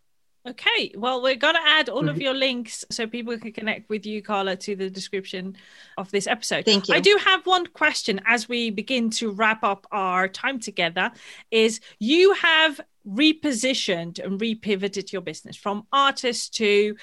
Okay, 0.47 0.93
well, 0.97 1.21
we're 1.21 1.35
going 1.35 1.57
to 1.57 1.61
add 1.61 1.89
all 1.89 2.09
of 2.09 2.15
mm-hmm. 2.15 2.21
your 2.21 2.33
links 2.33 2.85
so 2.89 3.07
people 3.07 3.37
can 3.37 3.53
connect 3.53 3.91
with 3.91 4.07
you, 4.07 4.23
Carla, 4.23 4.55
to 4.57 4.77
the 4.77 4.89
description 4.89 5.57
of 5.99 6.09
this 6.13 6.29
episode. 6.29 6.65
Thank 6.65 6.89
you. 6.89 6.95
I 6.95 7.01
do 7.01 7.19
have 7.23 7.45
one 7.47 7.67
question 7.67 8.21
as 8.27 8.49
we 8.49 8.71
begin 8.71 9.11
to 9.11 9.33
wrap 9.33 9.65
up 9.65 9.89
our 9.91 10.29
time 10.29 10.61
together 10.61 11.11
is 11.51 11.81
you 11.99 12.33
have 12.35 12.81
repositioned 13.09 14.25
and 14.25 14.41
repivoted 14.41 15.13
your 15.13 15.23
business 15.23 15.57
from 15.57 15.87
artist 15.93 16.55
to 16.55 16.97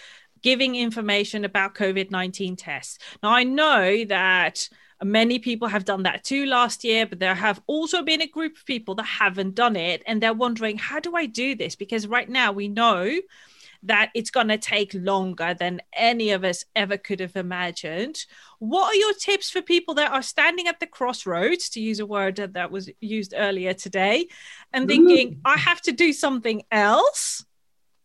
giving 0.43 0.75
information 0.75 1.45
about 1.45 1.73
COVID 1.73 2.12
19 2.12 2.56
tests. 2.56 2.99
Now, 3.23 3.32
I 3.32 3.43
know 3.43 4.06
that 4.06 4.69
many 5.03 5.39
people 5.39 5.67
have 5.67 5.86
done 5.86 6.03
that 6.03 6.23
too 6.23 6.45
last 6.45 6.84
year, 6.84 7.06
but 7.06 7.19
there 7.19 7.36
have 7.36 7.62
also 7.67 8.03
been 8.03 8.21
a 8.21 8.27
group 8.27 8.58
of 8.58 8.65
people 8.65 8.95
that 8.95 9.03
haven't 9.03 9.56
done 9.56 9.75
it 9.75 10.03
and 10.06 10.21
they're 10.21 10.34
wondering, 10.34 10.77
how 10.77 10.99
do 10.99 11.15
I 11.15 11.25
do 11.25 11.56
this? 11.56 11.75
Because 11.75 12.08
right 12.08 12.29
now 12.29 12.51
we 12.51 12.67
know 12.67 13.19
that 13.86 14.12
it's 14.15 14.32
going 14.32 14.47
to 14.47 14.58
take 14.58 14.93
longer 14.93 15.53
than 15.53 15.82
any 15.93 16.32
of 16.32 16.45
us 16.45 16.63
ever 16.73 16.95
could 16.95 17.19
have 17.19 17.36
imagined. 17.36 18.25
What 18.60 18.93
are 18.93 18.95
your 18.95 19.13
tips 19.13 19.49
for 19.49 19.62
people 19.62 19.95
that 19.95 20.12
are 20.12 20.21
standing 20.21 20.67
at 20.67 20.79
the 20.79 20.88
crossroads, 20.88 21.67
to 21.69 21.82
use 21.82 21.99
a 21.99 22.06
word 22.06 22.38
that 22.38 22.71
was 22.71 22.89
used 23.01 23.34
earlier 23.36 23.73
today, 23.73 24.27
and 24.71 24.88
mm-hmm. 24.88 25.08
thinking, 25.08 25.41
I 25.43 25.58
have 25.58 25.82
to 25.82 25.91
do 25.91 26.13
something 26.13 26.63
else? 26.71 27.43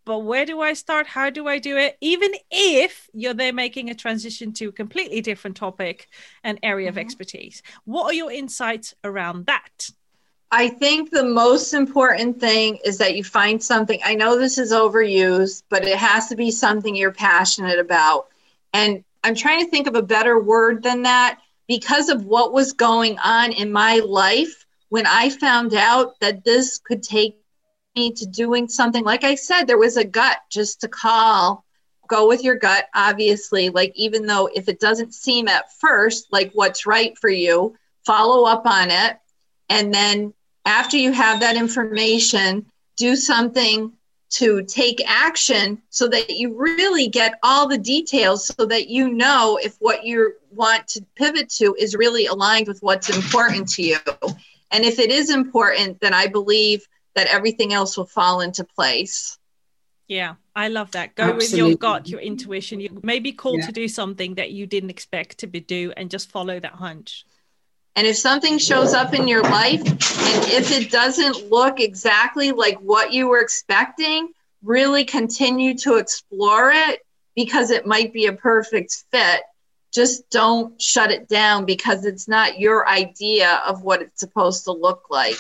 But 0.09 0.21
where 0.21 0.47
do 0.47 0.63
I 0.63 0.73
start? 0.73 1.07
How 1.07 1.29
do 1.29 1.49
I 1.49 1.59
do 1.59 1.77
it? 1.77 1.99
Even 2.01 2.31
if 2.51 3.11
you're 3.13 3.35
there 3.35 3.53
making 3.53 3.91
a 3.91 3.95
transition 3.95 4.55
to 4.55 4.69
a 4.69 4.73
completely 4.73 5.21
different 5.21 5.59
topic 5.59 6.09
and 6.43 6.59
area 6.63 6.89
mm-hmm. 6.89 6.97
of 6.97 6.99
expertise, 6.99 7.63
what 7.85 8.05
are 8.05 8.15
your 8.15 8.33
insights 8.33 8.95
around 9.05 9.45
that? 9.45 9.91
I 10.51 10.71
think 10.71 11.11
the 11.11 11.27
most 11.27 11.75
important 11.75 12.41
thing 12.41 12.79
is 12.87 12.97
that 12.97 13.17
you 13.17 13.23
find 13.23 13.63
something. 13.63 14.01
I 14.03 14.15
know 14.15 14.39
this 14.39 14.57
is 14.57 14.73
overused, 14.73 15.65
but 15.69 15.85
it 15.85 15.99
has 15.99 16.29
to 16.29 16.37
be 16.37 16.53
something 16.53 16.97
you're 16.97 17.13
passionate 17.13 17.79
about. 17.79 18.29
And 18.73 19.05
I'm 19.23 19.35
trying 19.35 19.63
to 19.63 19.71
think 19.71 19.89
of 19.89 19.95
a 19.95 20.01
better 20.01 20.41
word 20.43 20.83
than 20.83 21.03
that 21.03 21.39
because 21.67 22.09
of 22.09 22.25
what 22.25 22.55
was 22.55 22.73
going 22.73 23.19
on 23.19 23.53
in 23.53 23.71
my 23.71 23.97
life 23.99 24.65
when 24.89 25.07
I 25.07 25.29
found 25.29 25.75
out 25.75 26.19
that 26.21 26.45
this 26.45 26.79
could 26.79 27.03
take 27.03 27.39
me 27.99 28.13
to 28.13 28.27
doing 28.27 28.69
something. 28.69 29.05
Like 29.05 29.25
I 29.25 29.35
said, 29.35 29.65
there 29.65 29.79
was 29.79 29.97
a 29.97 30.05
gut 30.05 30.39
just 30.51 30.81
to 30.83 30.89
call, 30.89 31.65
go 32.07 32.29
with 32.29 32.45
your 32.45 32.55
gut, 32.55 32.87
obviously. 32.95 33.71
Like, 33.71 33.93
even 33.97 34.27
though 34.27 34.49
if 34.55 34.69
it 34.69 34.79
doesn't 34.79 35.15
seem 35.15 35.49
at 35.49 35.73
first 35.73 36.33
like 36.33 36.53
what's 36.53 36.87
right 36.87 37.19
for 37.19 37.29
you, 37.29 37.77
follow 38.07 38.45
up 38.45 38.67
on 38.67 38.91
it. 38.91 39.19
And 39.69 39.93
then 39.93 40.33
after 40.65 40.97
you 40.97 41.13
have 41.13 41.41
that 41.41 41.57
information, 41.57 42.67
do 42.97 43.17
something 43.17 43.93
to 44.31 44.63
take 44.63 45.03
action 45.09 45.81
so 45.89 46.07
that 46.09 46.31
you 46.31 46.55
really 46.55 47.09
get 47.09 47.39
all 47.43 47.67
the 47.67 47.79
details 47.79 48.47
so 48.47 48.67
that 48.67 48.89
you 48.89 49.09
know 49.09 49.59
if 49.63 49.77
what 49.79 50.05
you 50.05 50.35
want 50.51 50.87
to 50.87 51.05
pivot 51.17 51.49
to 51.49 51.75
is 51.79 51.97
really 51.97 52.27
aligned 52.27 52.69
with 52.69 52.81
what's 52.81 53.09
important 53.09 53.67
to 53.69 53.83
you. 53.83 53.99
And 54.71 54.85
if 54.85 54.99
it 54.99 55.11
is 55.11 55.31
important, 55.31 55.99
then 56.01 56.13
I 56.13 56.27
believe 56.27 56.87
that 57.19 57.27
everything 57.27 57.73
else 57.73 57.97
will 57.97 58.07
fall 58.07 58.41
into 58.41 58.63
place. 58.63 59.39
Yeah, 60.07 60.37
I 60.55 60.69
love 60.69 60.93
that. 60.93 61.17
Go 61.17 61.25
Absolutely. 61.25 61.63
with 61.63 61.69
your 61.69 61.77
gut, 61.77 62.09
your 62.09 62.21
intuition. 62.21 62.81
You 62.81 63.01
may 63.03 63.19
be 63.19 63.33
called 63.33 63.59
yeah. 63.59 63.67
to 63.67 63.73
do 63.73 63.89
something 63.89 64.37
that 64.37 64.53
you 64.53 64.67
didn't 64.67 64.91
expect 64.91 65.39
to 65.39 65.49
be 65.49 65.61
do, 65.61 65.93
and 65.97 66.11
just 66.11 66.31
follow 66.31 66.61
that 66.61 66.73
hunch. 66.73 67.27
And 67.97 68.07
if 68.07 68.17
something 68.17 68.59
shows 68.59 68.95
up 68.95 69.13
in 69.13 69.27
your 69.27 69.43
life, 69.43 69.81
and 69.81 70.45
if 70.53 70.71
it 70.71 70.93
doesn't 70.93 71.51
look 71.51 71.81
exactly 71.81 72.53
like 72.53 72.79
what 72.79 73.13
you 73.13 73.27
were 73.27 73.41
expecting, 73.41 74.29
really 74.63 75.05
continue 75.05 75.77
to 75.79 75.97
explore 75.97 76.71
it 76.71 77.01
because 77.35 77.73
it 77.73 77.85
might 77.85 78.13
be 78.13 78.27
a 78.27 78.33
perfect 78.33 79.05
fit. 79.11 79.43
Just 79.93 80.31
don't 80.31 80.81
shut 80.81 81.11
it 81.11 81.29
down 81.29 81.65
because 81.65 82.05
it's 82.05 82.29
not 82.29 82.61
your 82.61 82.89
idea 82.89 83.61
of 83.67 83.83
what 83.83 84.03
it's 84.03 84.21
supposed 84.21 84.65
to 84.65 84.73
look 84.73 85.11
like. 85.11 85.39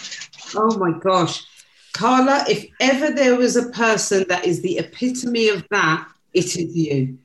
Oh 0.56 0.76
my 0.78 0.98
gosh. 0.98 1.44
Carla, 1.92 2.44
if 2.48 2.66
ever 2.80 3.10
there 3.10 3.36
was 3.36 3.56
a 3.56 3.70
person 3.70 4.24
that 4.28 4.44
is 4.46 4.62
the 4.62 4.78
epitome 4.78 5.48
of 5.48 5.66
that, 5.70 6.08
it 6.32 6.56
is 6.56 6.56
you. 6.76 7.18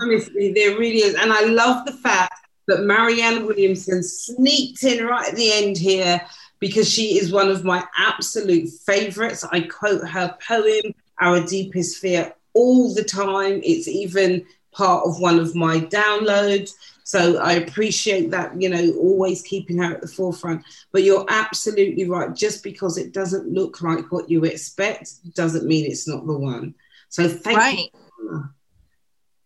Honestly, 0.00 0.52
there 0.52 0.78
really 0.78 0.98
is. 0.98 1.14
And 1.14 1.32
I 1.32 1.44
love 1.44 1.86
the 1.86 1.92
fact 1.92 2.34
that 2.66 2.82
Marianne 2.82 3.46
Williamson 3.46 4.02
sneaked 4.02 4.82
in 4.82 5.04
right 5.04 5.28
at 5.28 5.36
the 5.36 5.52
end 5.52 5.76
here 5.76 6.20
because 6.58 6.90
she 6.90 7.18
is 7.18 7.32
one 7.32 7.50
of 7.50 7.64
my 7.64 7.84
absolute 7.98 8.68
favorites. 8.86 9.44
I 9.52 9.60
quote 9.62 10.08
her 10.08 10.36
poem, 10.46 10.94
Our 11.20 11.44
Deepest 11.44 11.98
Fear, 11.98 12.34
all 12.54 12.94
the 12.94 13.04
time. 13.04 13.60
It's 13.62 13.88
even 13.88 14.44
part 14.72 15.06
of 15.06 15.20
one 15.20 15.38
of 15.38 15.54
my 15.54 15.80
downloads. 15.80 16.72
So 17.06 17.38
I 17.38 17.52
appreciate 17.52 18.32
that, 18.32 18.60
you 18.60 18.68
know, 18.68 18.92
always 18.98 19.40
keeping 19.40 19.78
her 19.78 19.94
at 19.94 20.00
the 20.00 20.08
forefront. 20.08 20.64
But 20.90 21.04
you're 21.04 21.24
absolutely 21.28 22.10
right. 22.10 22.34
Just 22.34 22.64
because 22.64 22.98
it 22.98 23.12
doesn't 23.12 23.46
look 23.46 23.80
like 23.80 24.10
what 24.10 24.28
you 24.28 24.42
expect 24.42 25.32
doesn't 25.36 25.68
mean 25.68 25.88
it's 25.88 26.08
not 26.08 26.26
the 26.26 26.36
one. 26.36 26.74
So 27.08 27.28
thank 27.28 27.58
right. 27.58 27.78
you. 27.78 28.48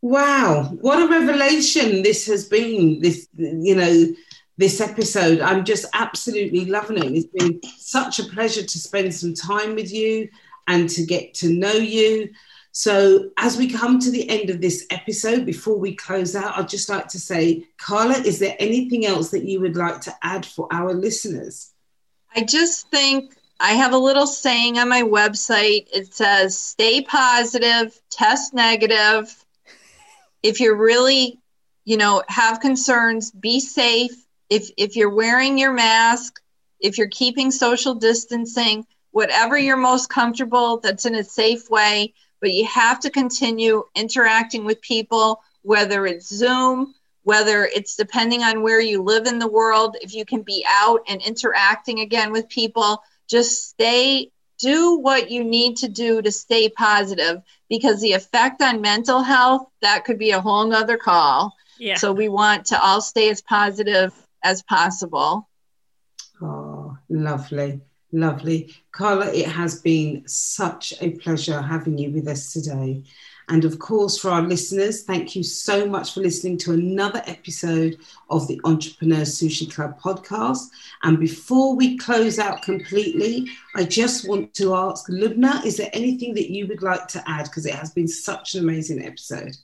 Wow, 0.00 0.70
what 0.80 1.02
a 1.02 1.06
revelation 1.06 2.02
this 2.02 2.26
has 2.28 2.48
been. 2.48 3.02
This, 3.02 3.28
you 3.36 3.74
know, 3.74 4.06
this 4.56 4.80
episode. 4.80 5.42
I'm 5.42 5.66
just 5.66 5.84
absolutely 5.92 6.64
loving 6.64 6.96
it. 6.96 7.12
It's 7.12 7.26
been 7.26 7.60
such 7.76 8.20
a 8.20 8.24
pleasure 8.24 8.62
to 8.62 8.78
spend 8.78 9.14
some 9.14 9.34
time 9.34 9.74
with 9.74 9.92
you 9.92 10.30
and 10.66 10.88
to 10.88 11.04
get 11.04 11.34
to 11.34 11.50
know 11.50 11.74
you. 11.74 12.30
So, 12.72 13.30
as 13.36 13.56
we 13.56 13.68
come 13.68 13.98
to 13.98 14.10
the 14.10 14.28
end 14.28 14.48
of 14.48 14.60
this 14.60 14.86
episode, 14.90 15.44
before 15.44 15.76
we 15.76 15.96
close 15.96 16.36
out, 16.36 16.56
I'd 16.56 16.68
just 16.68 16.88
like 16.88 17.08
to 17.08 17.18
say, 17.18 17.66
Carla, 17.78 18.18
is 18.18 18.38
there 18.38 18.54
anything 18.60 19.04
else 19.04 19.30
that 19.30 19.44
you 19.44 19.60
would 19.60 19.76
like 19.76 20.00
to 20.02 20.14
add 20.22 20.46
for 20.46 20.68
our 20.70 20.94
listeners? 20.94 21.72
I 22.34 22.42
just 22.42 22.88
think 22.88 23.34
I 23.58 23.72
have 23.72 23.92
a 23.92 23.98
little 23.98 24.26
saying 24.26 24.78
on 24.78 24.88
my 24.88 25.02
website. 25.02 25.88
It 25.92 26.14
says, 26.14 26.58
stay 26.58 27.02
positive, 27.02 28.00
test 28.08 28.54
negative. 28.54 29.34
If 30.44 30.60
you're 30.60 30.76
really, 30.76 31.40
you 31.84 31.96
know, 31.96 32.22
have 32.28 32.60
concerns, 32.60 33.32
be 33.32 33.58
safe. 33.58 34.12
If, 34.48 34.70
if 34.76 34.94
you're 34.94 35.14
wearing 35.14 35.58
your 35.58 35.72
mask, 35.72 36.40
if 36.78 36.98
you're 36.98 37.08
keeping 37.08 37.50
social 37.50 37.96
distancing, 37.96 38.86
whatever 39.10 39.58
you're 39.58 39.76
most 39.76 40.08
comfortable, 40.08 40.78
that's 40.78 41.04
in 41.04 41.16
a 41.16 41.24
safe 41.24 41.68
way 41.68 42.14
but 42.40 42.52
you 42.52 42.64
have 42.66 43.00
to 43.00 43.10
continue 43.10 43.84
interacting 43.94 44.64
with 44.64 44.80
people, 44.80 45.42
whether 45.62 46.06
it's 46.06 46.28
Zoom, 46.28 46.94
whether 47.22 47.64
it's 47.64 47.96
depending 47.96 48.42
on 48.42 48.62
where 48.62 48.80
you 48.80 49.02
live 49.02 49.26
in 49.26 49.38
the 49.38 49.48
world, 49.48 49.96
if 50.00 50.14
you 50.14 50.24
can 50.24 50.42
be 50.42 50.64
out 50.68 51.00
and 51.08 51.20
interacting 51.22 52.00
again 52.00 52.32
with 52.32 52.48
people, 52.48 53.02
just 53.28 53.68
stay, 53.68 54.30
do 54.58 54.98
what 54.98 55.30
you 55.30 55.44
need 55.44 55.76
to 55.76 55.88
do 55.88 56.22
to 56.22 56.32
stay 56.32 56.68
positive 56.68 57.42
because 57.68 58.00
the 58.00 58.12
effect 58.12 58.62
on 58.62 58.80
mental 58.80 59.22
health, 59.22 59.66
that 59.82 60.04
could 60.04 60.18
be 60.18 60.30
a 60.30 60.40
whole 60.40 60.66
nother 60.66 60.96
call. 60.96 61.54
Yeah. 61.78 61.96
So 61.96 62.12
we 62.12 62.28
want 62.28 62.66
to 62.66 62.82
all 62.82 63.00
stay 63.00 63.30
as 63.30 63.40
positive 63.40 64.12
as 64.42 64.62
possible. 64.62 65.48
Oh, 66.42 66.96
lovely. 67.08 67.80
Lovely. 68.12 68.74
Carla, 68.92 69.32
it 69.32 69.46
has 69.46 69.80
been 69.80 70.26
such 70.26 70.94
a 71.00 71.10
pleasure 71.10 71.60
having 71.60 71.96
you 71.96 72.10
with 72.10 72.26
us 72.26 72.52
today. 72.52 73.02
And 73.48 73.64
of 73.64 73.80
course, 73.80 74.16
for 74.16 74.30
our 74.30 74.42
listeners, 74.42 75.02
thank 75.02 75.34
you 75.34 75.42
so 75.42 75.84
much 75.84 76.14
for 76.14 76.20
listening 76.20 76.56
to 76.58 76.72
another 76.72 77.20
episode 77.26 77.98
of 78.30 78.46
the 78.46 78.60
Entrepreneur 78.64 79.22
Sushi 79.22 79.72
Club 79.72 80.00
podcast. 80.00 80.68
And 81.02 81.18
before 81.18 81.74
we 81.74 81.98
close 81.98 82.38
out 82.38 82.62
completely, 82.62 83.48
I 83.74 83.84
just 83.84 84.28
want 84.28 84.54
to 84.54 84.74
ask 84.74 85.08
Lubna, 85.08 85.64
is 85.64 85.76
there 85.76 85.90
anything 85.92 86.34
that 86.34 86.52
you 86.52 86.68
would 86.68 86.82
like 86.82 87.08
to 87.08 87.22
add? 87.28 87.44
Because 87.44 87.66
it 87.66 87.74
has 87.74 87.90
been 87.90 88.06
such 88.06 88.54
an 88.54 88.62
amazing 88.62 89.04
episode. 89.04 89.56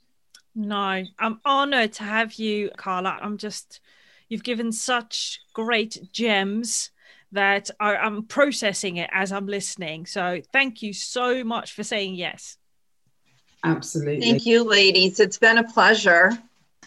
No, 0.56 1.04
I'm 1.18 1.40
honored 1.44 1.92
to 1.94 2.02
have 2.02 2.34
you, 2.34 2.70
Carla. 2.76 3.18
I'm 3.20 3.38
just, 3.38 3.80
you've 4.28 4.42
given 4.42 4.72
such 4.72 5.40
great 5.52 6.12
gems 6.12 6.90
that 7.32 7.70
I, 7.80 7.96
I'm 7.96 8.24
processing 8.24 8.96
it 8.96 9.10
as 9.12 9.32
I'm 9.32 9.46
listening. 9.46 10.06
So 10.06 10.40
thank 10.52 10.82
you 10.82 10.92
so 10.92 11.44
much 11.44 11.72
for 11.72 11.84
saying 11.84 12.14
yes. 12.14 12.56
Absolutely. 13.64 14.20
Thank 14.20 14.46
you, 14.46 14.62
ladies. 14.64 15.18
It's 15.18 15.38
been 15.38 15.58
a 15.58 15.64
pleasure. 15.64 16.32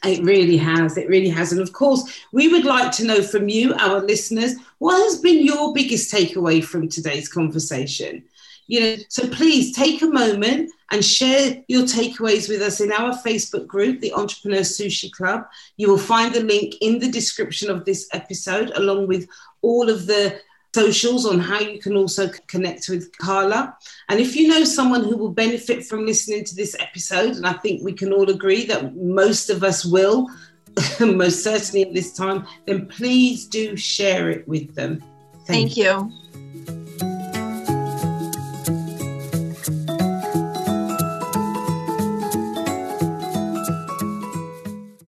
It 0.05 0.23
really 0.23 0.57
has. 0.57 0.97
It 0.97 1.09
really 1.09 1.29
has. 1.29 1.51
And 1.51 1.61
of 1.61 1.73
course, 1.73 2.21
we 2.31 2.47
would 2.47 2.63
like 2.63 2.91
to 2.93 3.03
know 3.03 3.21
from 3.21 3.49
you, 3.49 3.73
our 3.73 3.99
listeners, 3.99 4.55
what 4.77 4.97
has 5.03 5.19
been 5.19 5.45
your 5.45 5.73
biggest 5.73 6.13
takeaway 6.13 6.63
from 6.63 6.87
today's 6.87 7.27
conversation? 7.27 8.23
You 8.67 8.79
know, 8.79 8.95
so 9.09 9.27
please 9.27 9.75
take 9.75 10.01
a 10.01 10.07
moment 10.07 10.71
and 10.91 11.03
share 11.03 11.63
your 11.67 11.83
takeaways 11.83 12.47
with 12.47 12.61
us 12.61 12.79
in 12.79 12.91
our 12.91 13.13
Facebook 13.17 13.67
group, 13.67 13.99
the 13.99 14.13
Entrepreneur 14.13 14.61
Sushi 14.61 15.11
Club. 15.11 15.45
You 15.77 15.89
will 15.89 15.97
find 15.97 16.33
the 16.33 16.43
link 16.43 16.75
in 16.79 16.99
the 16.99 17.11
description 17.11 17.69
of 17.69 17.83
this 17.83 18.07
episode, 18.13 18.71
along 18.75 19.07
with 19.07 19.27
all 19.61 19.89
of 19.89 20.05
the 20.05 20.41
socials 20.73 21.25
on 21.25 21.39
how 21.39 21.59
you 21.59 21.79
can 21.79 21.95
also 21.95 22.29
connect 22.47 22.89
with 22.89 23.15
Carla. 23.17 23.75
And 24.07 24.19
if 24.19 24.35
you 24.35 24.47
know 24.47 24.63
someone 24.63 25.03
who 25.03 25.17
will 25.17 25.31
benefit 25.31 25.85
from 25.85 26.05
listening 26.05 26.43
to 26.45 26.55
this 26.55 26.75
episode, 26.79 27.35
and 27.35 27.45
I 27.45 27.53
think 27.53 27.83
we 27.83 27.93
can 27.93 28.13
all 28.13 28.29
agree 28.29 28.65
that 28.67 28.95
most 28.95 29.49
of 29.49 29.63
us 29.63 29.83
will, 29.83 30.27
most 30.99 31.43
certainly 31.43 31.83
at 31.83 31.93
this 31.93 32.13
time, 32.13 32.45
then 32.67 32.85
please 32.87 33.47
do 33.47 33.75
share 33.75 34.29
it 34.29 34.47
with 34.47 34.75
them. 34.75 35.03
Thank, 35.45 35.73
Thank 35.73 35.77
you. 35.77 35.83
you. 35.83 36.28